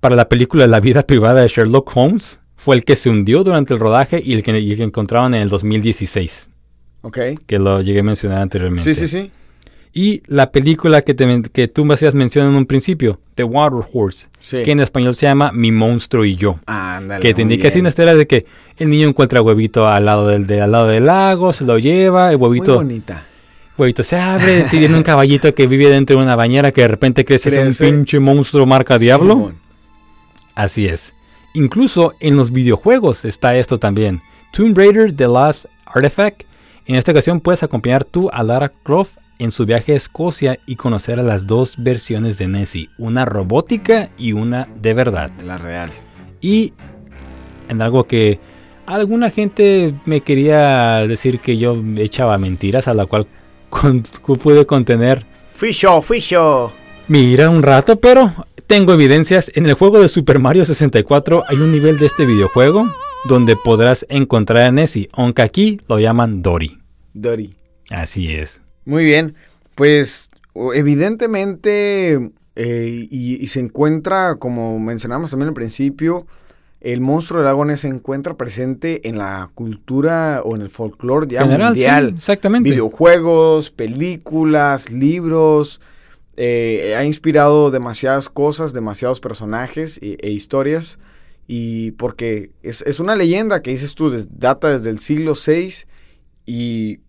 [0.00, 3.74] para la película La vida privada de Sherlock Holmes fue el que se hundió durante
[3.74, 6.50] el rodaje y el que, encontraron en el 2016.
[7.02, 7.18] Ok.
[7.46, 8.94] Que lo llegué a mencionar anteriormente.
[8.94, 9.30] Sí, sí, sí.
[9.92, 13.86] Y la película que, te, que tú me hacías mención en un principio, The Water
[13.92, 14.26] Horse,
[14.64, 16.58] que en español se llama Mi monstruo y yo.
[16.66, 18.44] Ándale, que te indica así una historia de que
[18.78, 22.36] el niño encuentra huevito al lado del, al lado del lago, se lo lleva, el
[22.36, 22.74] huevito...
[22.74, 23.26] Muy bonita
[23.78, 27.24] Huevito se abre, tiene un caballito que vive dentro de una bañera que de repente
[27.24, 29.52] crece, en un pinche monstruo marca diablo.
[30.54, 31.14] Así es.
[31.52, 34.22] Incluso en los videojuegos está esto también.
[34.52, 36.44] Tomb Raider The Last Artifact.
[36.86, 40.76] En esta ocasión puedes acompañar tú a Lara Croft en su viaje a Escocia y
[40.76, 45.30] conocer a las dos versiones de Nessie, una robótica y una de verdad.
[45.44, 45.90] La real.
[46.40, 46.72] Y
[47.68, 48.40] en algo que
[48.86, 53.26] alguna gente me quería decir que yo echaba mentiras, a la cual
[53.70, 55.26] pude contener.
[55.54, 56.72] Fui yo, fui yo.
[57.08, 58.32] Mira un rato, pero
[58.66, 59.50] tengo evidencias.
[59.54, 62.92] En el juego de Super Mario 64 hay un nivel de este videojuego
[63.26, 66.78] donde podrás encontrar a Nessie, aunque aquí lo llaman Dory.
[67.14, 67.54] Dory.
[67.90, 68.62] Así es.
[68.84, 69.34] Muy bien,
[69.74, 70.30] pues
[70.74, 76.26] evidentemente, eh, y, se encuentra, como mencionamos también al principio,
[76.92, 81.44] el monstruo del lago se encuentra presente en la cultura o en el folclore ya
[81.44, 82.10] mundial.
[82.14, 82.70] exactamente.
[82.70, 85.80] Videojuegos, películas, libros.
[86.36, 90.98] Eh, ha inspirado demasiadas cosas, demasiados personajes e, e historias.
[91.48, 95.86] Y porque es, es, una leyenda que dices tú, data desde el siglo VI
[96.44, 97.00] y,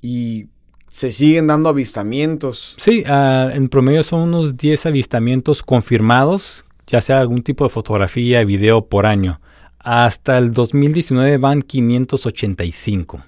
[0.00, 0.46] y
[0.88, 2.74] se siguen dando avistamientos.
[2.78, 8.44] Sí, uh, en promedio son unos 10 avistamientos confirmados, ya sea algún tipo de fotografía,
[8.44, 9.40] video por año.
[9.78, 13.24] Hasta el 2019 van 585.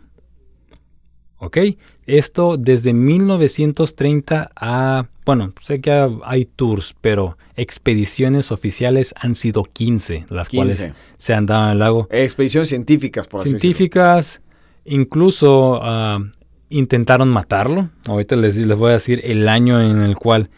[1.38, 1.58] ¿Ok?
[2.06, 5.06] Esto desde 1930 a...
[5.24, 11.46] Bueno, sé que hay tours, pero expediciones oficiales han sido 15, las cuales se han
[11.46, 12.08] dado en el lago.
[12.10, 14.42] Expediciones científicas, por Científicas,
[14.84, 16.24] incluso uh,
[16.68, 17.90] intentaron matarlo.
[18.06, 20.50] Ahorita les, les voy a decir el año en el cual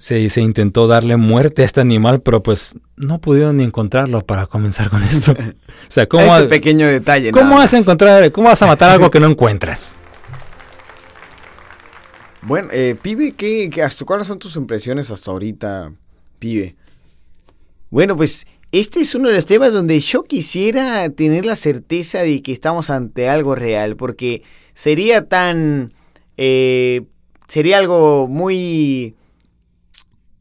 [0.00, 4.46] se, se, intentó darle muerte a este animal, pero pues no pudieron ni encontrarlo para
[4.46, 5.32] comenzar con esto.
[5.88, 7.32] o sea, ¿cómo Ese pequeño detalle.
[7.32, 9.96] ¿Cómo vas a encontrar, cómo vas a matar algo que no encuentras?
[12.42, 15.92] Bueno, eh, pibe, ¿qué, qué, hasta, ¿cuáles son tus impresiones hasta ahorita,
[16.38, 16.74] pibe?
[17.90, 22.40] Bueno, pues este es uno de los temas donde yo quisiera tener la certeza de
[22.40, 24.42] que estamos ante algo real, porque
[24.72, 25.92] sería tan...
[26.38, 27.02] Eh,
[27.46, 29.16] sería algo muy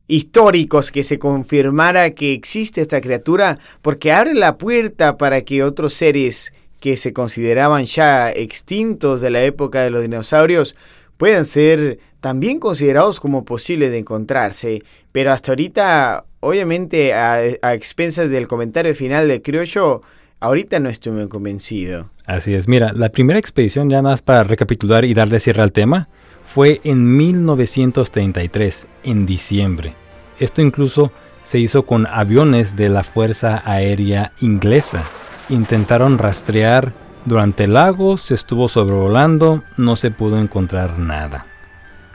[0.10, 5.94] históricos que se confirmara que existe esta criatura, porque abre la puerta para que otros
[5.94, 6.52] seres
[6.82, 10.76] que se consideraban ya extintos de la época de los dinosaurios
[11.18, 14.82] puedan ser también considerados como posibles de encontrarse.
[15.12, 20.02] Pero hasta ahorita, obviamente, a, expensas del comentario final de Criollo,
[20.40, 22.10] ahorita no estoy muy convencido.
[22.26, 25.72] Así es, mira, la primera expedición, ya nada más para recapitular y darle cierre al
[25.72, 26.10] tema,
[26.54, 29.94] fue en 1933, en diciembre.
[30.40, 31.12] Esto incluso
[31.44, 35.04] se hizo con aviones de la Fuerza Aérea Inglesa.
[35.50, 36.92] Intentaron rastrear
[37.26, 41.46] durante el lago, se estuvo sobrevolando, no se pudo encontrar nada.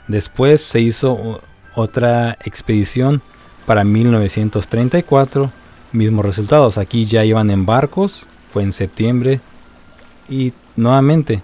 [0.07, 1.41] Después se hizo
[1.73, 3.21] otra expedición
[3.65, 5.51] para 1934,
[5.93, 6.77] mismos resultados.
[6.77, 9.39] Aquí ya iban en barcos, fue en septiembre
[10.27, 11.41] y nuevamente,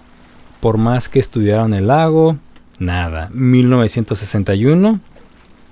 [0.60, 2.36] por más que estudiaron el lago,
[2.82, 3.30] Nada.
[3.32, 4.98] 1961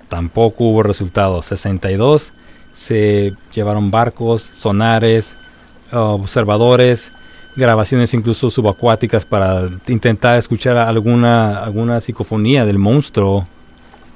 [0.07, 1.45] tampoco hubo resultados.
[1.47, 2.31] 62
[2.71, 5.35] se llevaron barcos, sonares,
[5.91, 7.11] observadores,
[7.57, 13.45] grabaciones incluso subacuáticas para intentar escuchar alguna, alguna psicofonía del monstruo.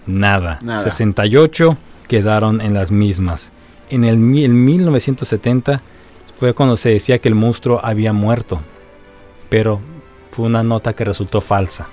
[0.07, 0.61] Nada.
[0.81, 1.77] 68
[2.07, 3.51] quedaron en las mismas.
[3.89, 5.81] En el 1970
[6.39, 8.61] fue cuando se decía que el monstruo había muerto.
[9.49, 9.81] Pero
[10.31, 11.87] fue una nota que resultó falsa.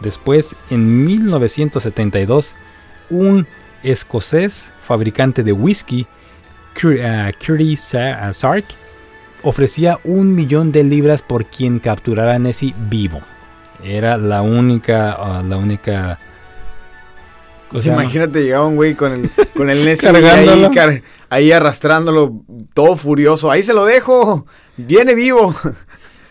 [0.00, 2.54] Después, en 1972,
[3.10, 3.46] un
[3.82, 6.06] escocés fabricante de whisky,
[6.74, 8.64] Curtis uh, Sark,
[9.42, 13.20] ofrecía un millón de libras por quien capturara a Nessie vivo.
[13.82, 16.18] Era la única, uh, la única.
[17.72, 22.42] Imagínate, llegaba un güey con el, con el Nessie ahí, ahí arrastrándolo,
[22.72, 23.50] todo furioso.
[23.50, 24.46] Ahí se lo dejo,
[24.76, 25.54] viene vivo.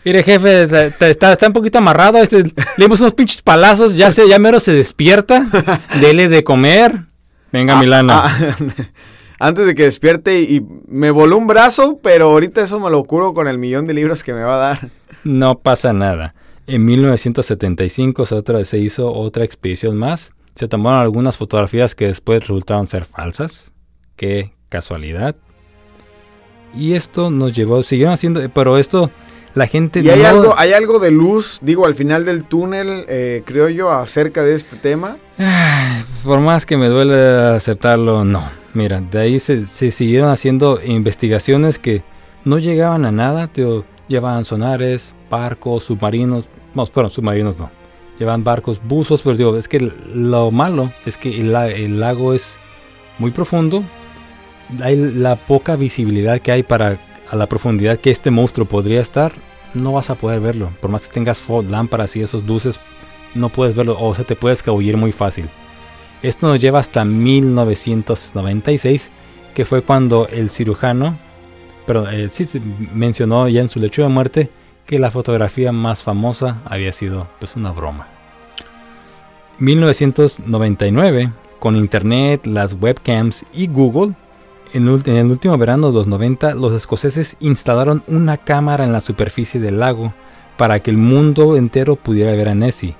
[0.04, 2.18] Mire, jefe, está, está, un poquito amarrado.
[2.18, 3.96] Este, le dimos unos pinches palazos.
[3.96, 5.46] Ya, se, ya mero se despierta.
[6.00, 7.04] Dele de comer.
[7.52, 8.22] Venga, ah, Milana.
[8.24, 8.56] Ah,
[9.38, 13.34] antes de que despierte y me voló un brazo, pero ahorita eso me lo curo
[13.34, 14.88] con el millón de libros que me va a dar.
[15.24, 16.34] No pasa nada.
[16.66, 20.32] En 1975 se, otra, se hizo otra expedición más.
[20.54, 23.72] Se tomaron algunas fotografías que después resultaron ser falsas.
[24.16, 25.36] Qué casualidad.
[26.74, 29.10] Y esto nos llevó, siguieron haciendo, pero esto
[29.54, 30.00] la gente...
[30.00, 33.90] ¿Y hay, algo, hay algo de luz, digo, al final del túnel, eh, creo yo,
[33.90, 35.16] acerca de este tema?
[36.24, 37.16] Por más que me duele
[37.54, 38.44] aceptarlo, no.
[38.74, 42.02] Mira, de ahí se, siguieron haciendo investigaciones que
[42.44, 43.66] no llegaban a nada, te
[44.08, 47.70] llevaban sonares, barcos, submarinos, no, bueno, submarinos no,
[48.18, 52.56] llevan barcos, buzos, pero digo, es que lo malo es que el, el lago es
[53.18, 53.82] muy profundo,
[54.82, 56.98] hay la poca visibilidad que hay para
[57.30, 59.32] a la profundidad que este monstruo podría estar,
[59.74, 60.70] no vas a poder verlo.
[60.80, 62.80] Por más que tengas lámparas y esos luces,
[63.34, 65.48] no puedes verlo o se te puede escabullir muy fácil.
[66.22, 69.10] Esto nos lleva hasta 1996,
[69.54, 71.18] que fue cuando el cirujano,
[71.86, 72.48] pero eh, sí
[72.92, 74.50] mencionó ya en su lecho de muerte
[74.84, 78.08] que la fotografía más famosa había sido pues una broma.
[79.58, 84.14] 1999, con internet, las webcams y Google,
[84.72, 89.60] en, el último verano de los 90, los escoceses instalaron una cámara en la superficie
[89.60, 90.14] del lago
[90.56, 92.96] para que el mundo entero pudiera ver a Nessie.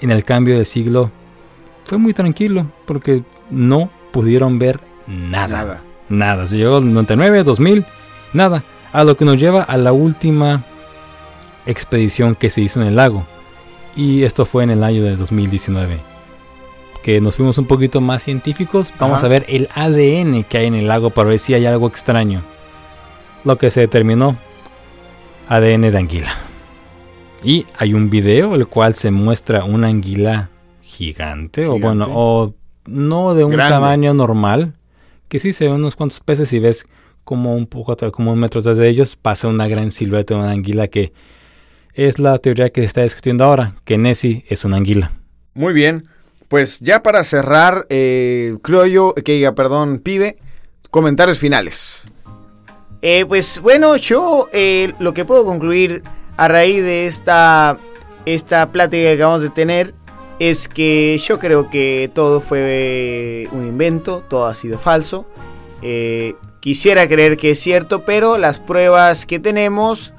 [0.00, 1.10] En el cambio de siglo
[1.84, 5.82] fue muy tranquilo porque no pudieron ver nada.
[6.08, 7.84] Nada, se llegó al 99, 2000,
[8.32, 8.64] nada.
[8.92, 10.64] A lo que nos lleva a la última
[11.66, 13.26] expedición que se hizo en el lago.
[13.94, 16.09] Y esto fue en el año de 2019.
[17.02, 18.92] Que nos fuimos un poquito más científicos.
[18.98, 21.88] Vamos a ver el ADN que hay en el lago para ver si hay algo
[21.88, 22.42] extraño.
[23.44, 24.36] Lo que se determinó.
[25.48, 26.32] ADN de anguila.
[27.42, 30.50] Y hay un video el cual se muestra una anguila
[30.82, 32.54] gigante, o bueno, o
[32.86, 34.74] no de un tamaño normal,
[35.28, 36.84] que sí se ven unos cuantos peces y ves
[37.24, 40.88] como un poco como un metro de ellos pasa una gran silueta de una anguila
[40.88, 41.12] que
[41.94, 45.12] es la teoría que se está discutiendo ahora, que Nessie es una anguila.
[45.54, 46.06] Muy bien,
[46.50, 50.36] pues ya para cerrar, eh, creo yo, que diga, perdón, pibe,
[50.90, 52.08] comentarios finales.
[53.02, 56.02] Eh, pues bueno, yo eh, lo que puedo concluir
[56.36, 57.78] a raíz de esta,
[58.26, 59.94] esta plática que acabamos de tener
[60.40, 65.26] es que yo creo que todo fue un invento, todo ha sido falso.
[66.58, 70.14] quisiera creer que es cierto, pero las pruebas que tenemos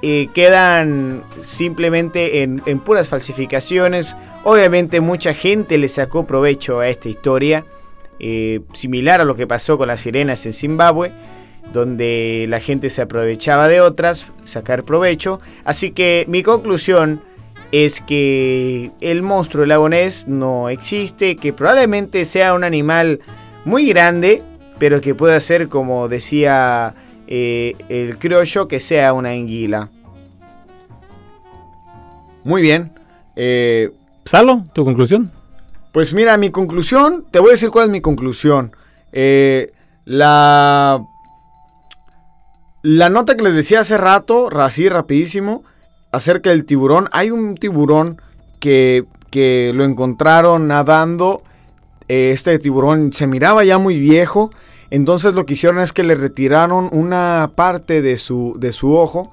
[0.00, 4.16] eh, quedan simplemente en, puras falsificaciones.
[4.44, 7.66] Obviamente mucha gente le sacó provecho a esta historia,
[8.20, 11.12] eh, similar a lo que pasó con las sirenas en Zimbabue,
[11.72, 15.40] donde la gente se aprovechaba de otras, sacar provecho.
[15.64, 17.20] Así que mi conclusión
[17.72, 23.20] es que el monstruo del no existe, que probablemente sea un animal
[23.64, 24.42] muy grande,
[24.78, 26.94] pero que pueda ser como decía
[27.30, 29.90] eh, el criollo que sea una anguila.
[32.42, 32.90] Muy bien.
[33.36, 33.90] Eh,
[34.24, 35.30] Salo, ¿tu conclusión?
[35.92, 38.74] Pues mira, mi conclusión, te voy a decir cuál es mi conclusión.
[39.12, 39.72] Eh,
[40.06, 41.04] la,
[42.82, 45.64] la nota que les decía hace rato, así rapidísimo,
[46.10, 47.10] acerca del tiburón.
[47.12, 48.22] Hay un tiburón
[48.58, 51.42] que, que lo encontraron nadando.
[52.08, 54.50] este tiburón se miraba ya muy viejo.
[54.90, 59.30] Entonces lo que hicieron es que le retiraron una parte de su, de su ojo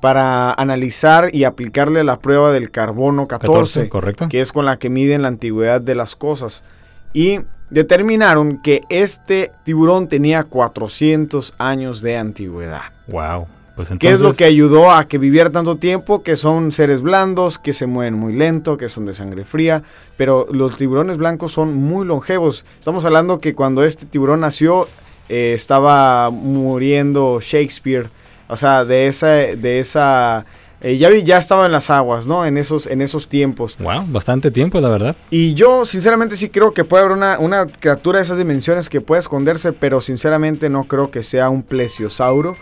[0.00, 4.28] para analizar y aplicarle la prueba del carbono 14, correcto.
[4.28, 6.64] que es con la que miden la antigüedad de las cosas.
[7.12, 7.40] Y
[7.70, 12.82] determinaron que este tiburón tenía 400 años de antigüedad.
[13.06, 13.46] Wow.
[13.76, 16.22] Pues ¿Qué es lo que ayudó a que viviera tanto tiempo?
[16.22, 19.82] Que son seres blandos, que se mueven muy lento, que son de sangre fría,
[20.16, 22.64] pero los tiburones blancos son muy longevos.
[22.78, 24.88] Estamos hablando que cuando este tiburón nació
[25.28, 28.10] eh, estaba muriendo Shakespeare,
[28.48, 30.44] o sea, de esa, de esa
[30.82, 32.44] eh, ya, ya estaba en las aguas, ¿no?
[32.44, 33.76] En esos, en esos tiempos.
[33.78, 35.16] Wow, bastante tiempo, la verdad.
[35.30, 39.00] Y yo, sinceramente, sí creo que puede haber una, una criatura de esas dimensiones que
[39.00, 42.56] puede esconderse, pero sinceramente no creo que sea un plesiosauro.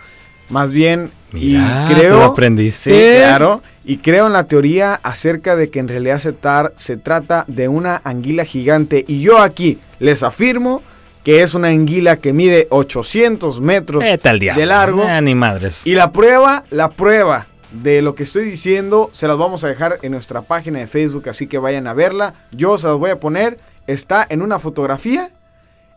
[0.51, 1.57] Más bien, y
[1.89, 2.19] creo.
[2.19, 2.91] Lo aprendiste.
[2.91, 3.63] Sí, claro.
[3.85, 6.35] Y creo en la teoría acerca de que en realidad se,
[6.77, 9.05] se trata de una anguila gigante.
[9.07, 10.83] Y yo aquí les afirmo
[11.25, 15.05] que es una anguila que mide 800 metros de largo.
[15.07, 15.87] Ah, ni madres.
[15.87, 19.99] Y la prueba, la prueba de lo que estoy diciendo, se las vamos a dejar
[20.03, 22.35] en nuestra página de Facebook, así que vayan a verla.
[22.53, 23.59] Yo se las voy a poner.
[23.87, 25.31] Está en una fotografía.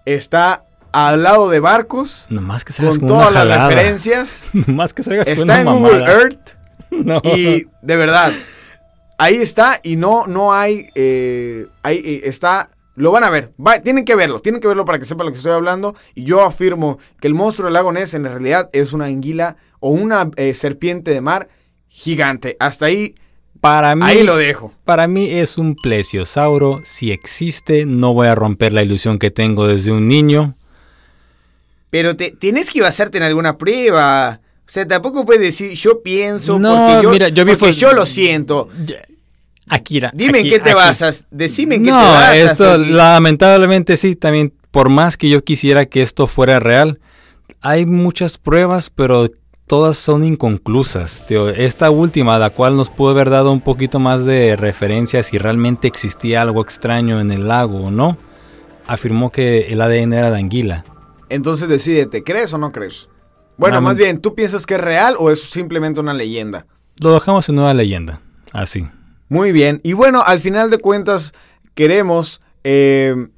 [0.05, 0.63] Está
[0.93, 2.25] al lado de barcos.
[2.29, 4.45] Nomás que con, todas las referencias.
[4.53, 6.57] Nomás que salgas Está en Google Earth.
[7.23, 8.31] Y de verdad,
[9.17, 13.51] ahí está y no, no hay, eh, ahí eh, está, lo van a ver,
[13.83, 15.95] tienen que verlo, tienen que verlo para que sepan lo que estoy hablando.
[16.13, 19.89] Y yo afirmo que el monstruo del lago Ness en realidad es una anguila o
[19.89, 21.49] una eh, serpiente de mar
[21.87, 22.57] gigante.
[22.59, 23.15] Hasta ahí
[23.59, 24.71] para mí, Ahí lo dejo.
[24.83, 26.81] Para mí es un plesiosauro.
[26.83, 30.57] Si existe, no voy a romper la ilusión que tengo desde un niño.
[31.93, 34.39] Pero te, tienes que basarte en alguna prueba.
[34.61, 38.67] O sea, tampoco puedes decir, yo pienso, porque, yo, mira, yo, yo lo siento.
[39.67, 40.09] Akira.
[40.11, 41.27] Dime en qué te basas.
[41.29, 42.35] Decime en qué te basas.
[42.37, 46.99] esto lamentablemente sí, también por más que yo quisiera que esto fuera real,
[47.61, 49.29] hay muchas pruebas, pero
[49.67, 51.23] todas son inconclusas.
[51.29, 55.87] Esta última, la cual nos pudo haber dado un poquito más de referencia si realmente
[55.87, 58.17] existía algo extraño en el lago o no,
[58.87, 60.85] afirmó que el ADN era de anguila.
[61.33, 63.09] Entonces decídete, ¿crees o no crees?
[63.57, 66.67] Bueno, más bien, ¿tú piensas que es real o es simplemente una leyenda?
[67.01, 68.21] Lo dejamos en una leyenda,
[68.51, 68.87] así.
[69.29, 71.33] Muy bien, y bueno, al final de cuentas
[71.73, 73.29] queremos eh,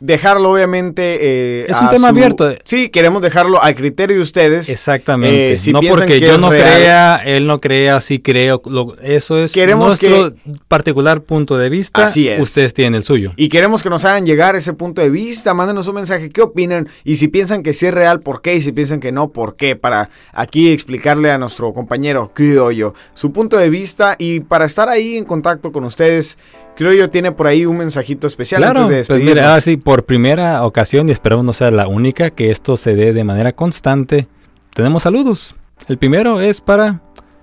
[0.00, 2.54] dejarlo obviamente eh, es un tema abierto.
[2.64, 4.68] Sí queremos dejarlo al criterio de ustedes.
[4.68, 5.54] Exactamente.
[5.54, 8.62] Eh, no porque yo no crea él no crea sí creo
[9.02, 10.32] eso es nuestro
[10.68, 12.04] particular punto de vista.
[12.04, 12.40] Así es.
[12.40, 13.32] Ustedes tienen el suyo.
[13.36, 16.88] Y queremos que nos hagan llegar ese punto de vista mándenos un mensaje qué opinan
[17.04, 19.56] y si piensan que sí es real por qué y si piensan que no por
[19.56, 24.88] qué para aquí explicarle a nuestro compañero criollo su punto de vista y para estar
[24.88, 26.38] ahí en contacto con ustedes
[26.78, 29.32] criollo tiene por ahí un mensajito especial antes de pues despedirnos.
[29.34, 32.94] Pues mira, ah, por primera ocasión, y esperamos no sea la única, que esto se
[32.94, 34.28] dé de manera constante,
[34.74, 35.56] tenemos saludos.
[35.88, 37.02] El primero es para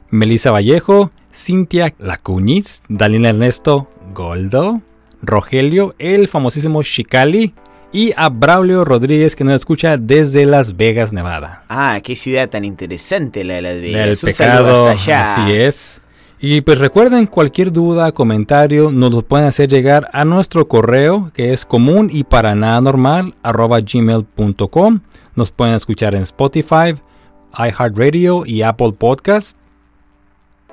[0.10, 4.82] Melissa Vallejo, Cintia Lacuñiz, Dalina Ernesto Goldo,
[5.22, 7.54] Rogelio, el famosísimo Chicali,
[7.92, 11.66] y a Braulio Rodríguez que nos escucha desde Las Vegas, Nevada.
[11.68, 14.24] Ah, qué ciudad tan interesante la de Las Vegas.
[14.24, 16.02] El pecado, así es.
[16.40, 21.54] Y pues recuerden, cualquier duda, comentario, nos lo pueden hacer llegar a nuestro correo que
[21.54, 25.00] es común y para nada normal arroba gmail.com.
[25.36, 26.96] Nos pueden escuchar en Spotify,
[27.58, 29.58] iHeartRadio y Apple Podcast.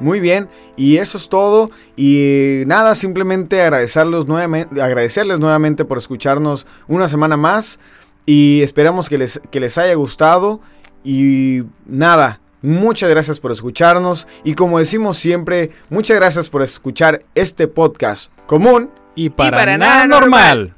[0.00, 1.70] Muy bien, y eso es todo.
[1.96, 7.78] Y nada, simplemente agradecerles nuevamente, por escucharnos una semana más.
[8.26, 10.60] Y esperamos que les, que les haya gustado.
[11.04, 14.26] Y nada, muchas gracias por escucharnos.
[14.44, 20.74] Y como decimos siempre, muchas gracias por escuchar este podcast común y para, nada normal.